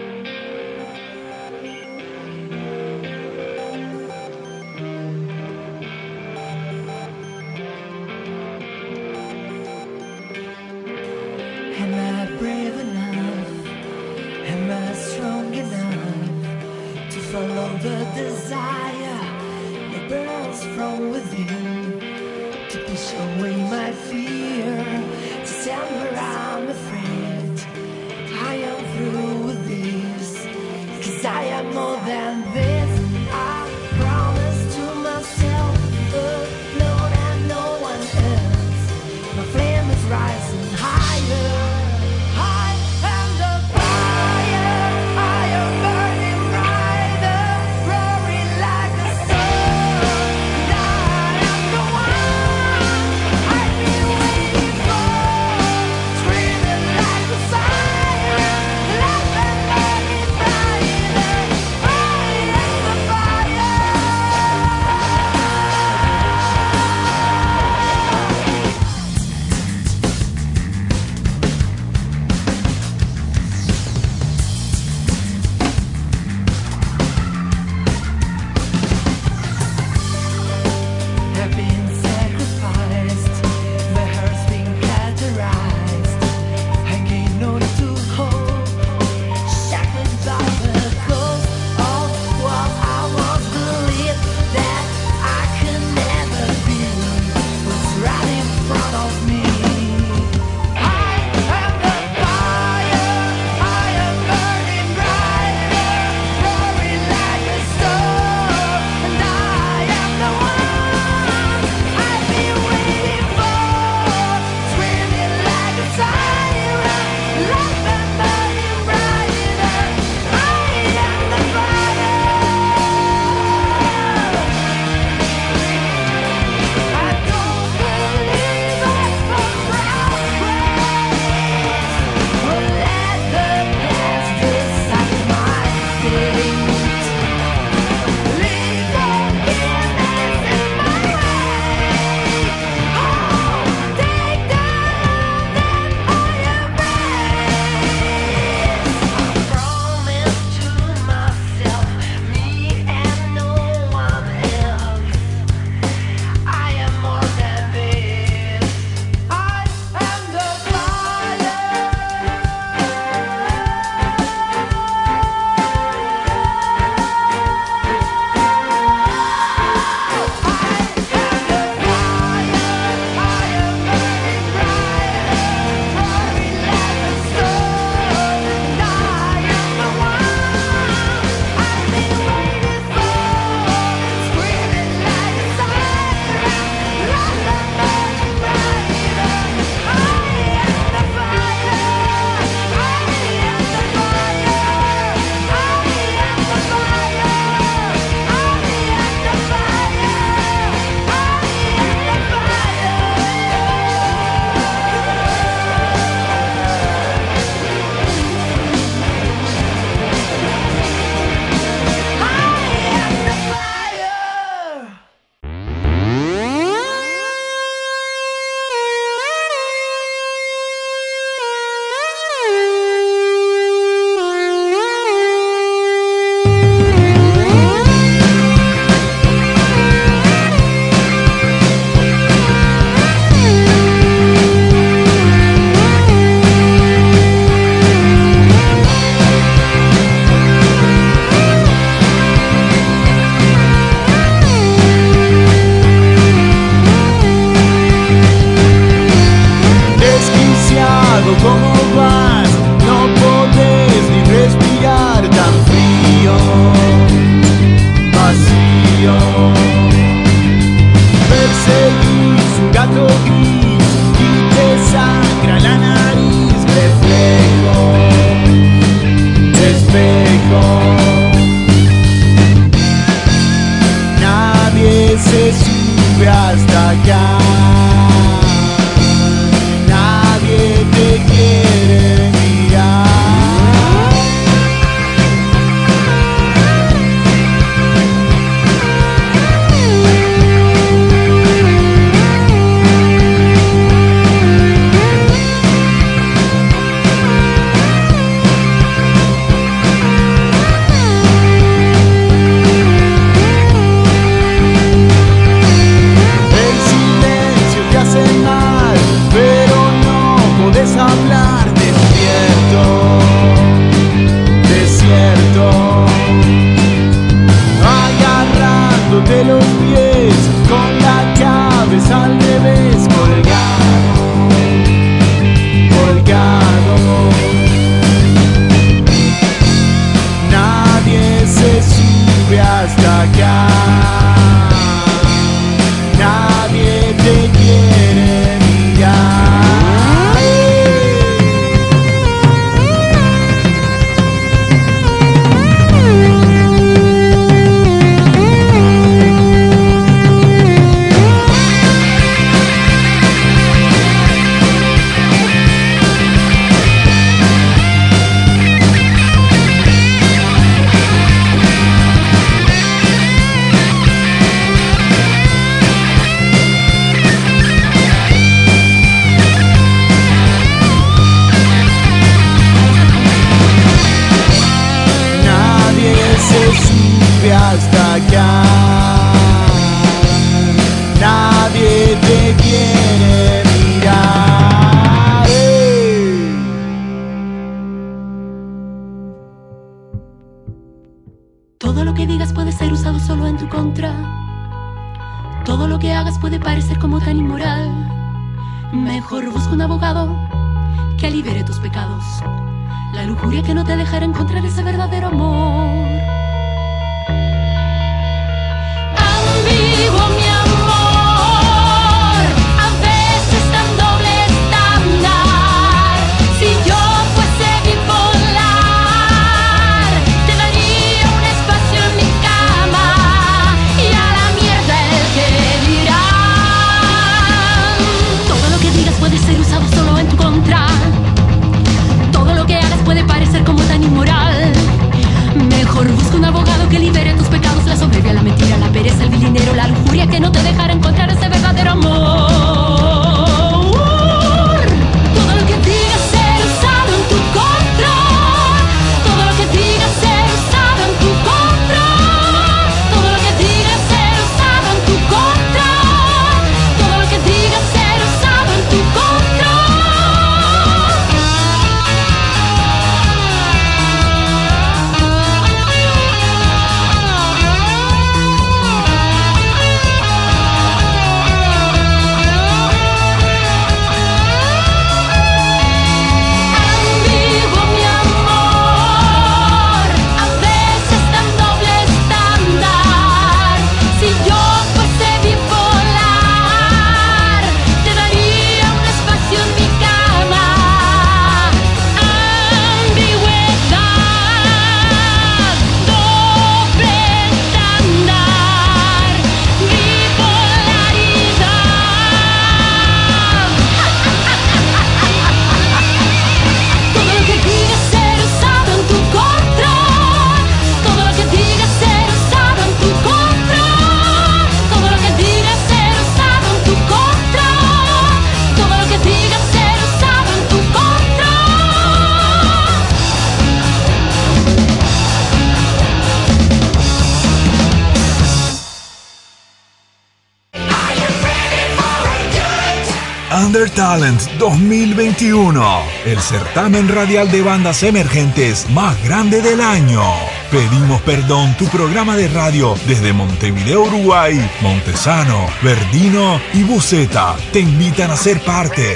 [535.39, 540.21] 2021, el certamen radial de bandas emergentes más grande del año.
[540.69, 548.31] Pedimos perdón tu programa de radio desde Montevideo, Uruguay, Montesano, Verdino y Buceta te invitan
[548.31, 549.15] a ser parte.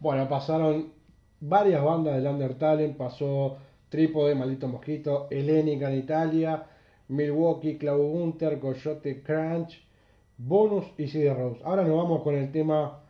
[0.00, 0.92] Bueno, pasaron
[1.38, 3.58] varias bandas del Undertale, pasó
[3.88, 6.66] Trípode, Maldito Mosquito, Helénica en Italia,
[7.08, 9.84] Milwaukee, Cloud Gunter, Coyote Crunch,
[10.38, 11.60] Bonus y CD Rose.
[11.64, 13.00] Ahora nos vamos con el tema,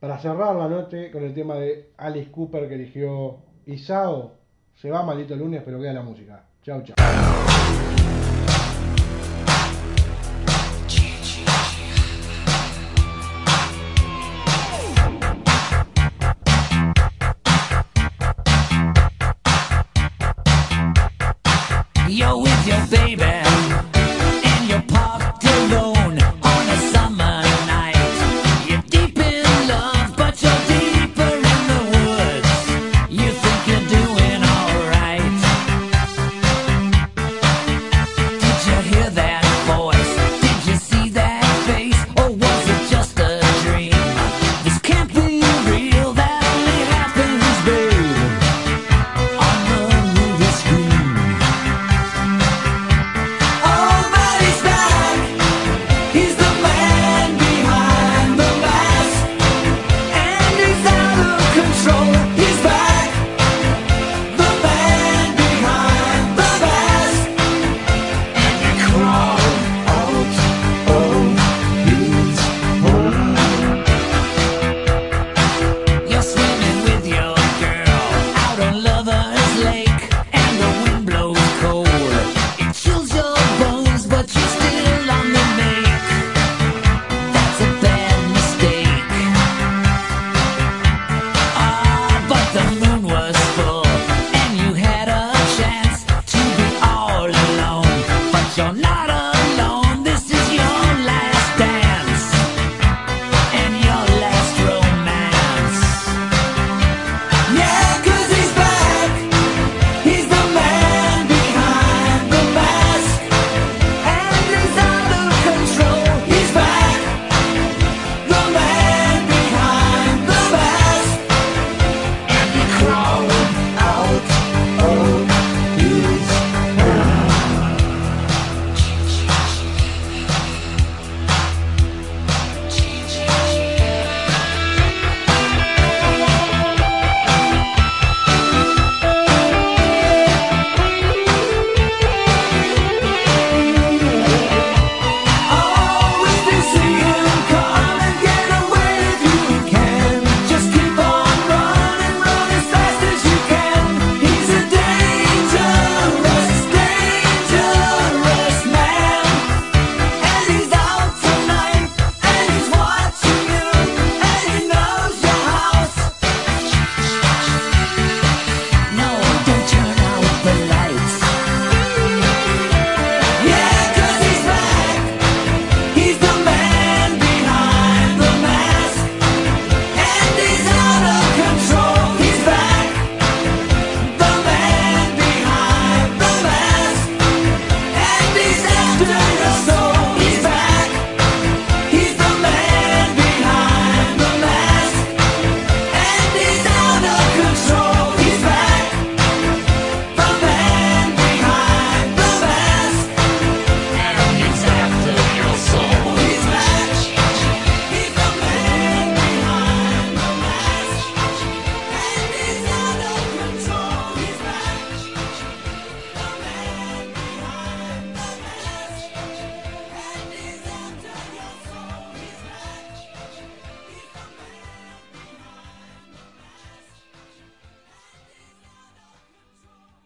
[0.00, 4.32] para cerrar la noche, con el tema de Alice Cooper que eligió Isao.
[4.74, 6.44] Se va maldito lunes, pero queda la música.
[6.62, 7.53] Chau, chau.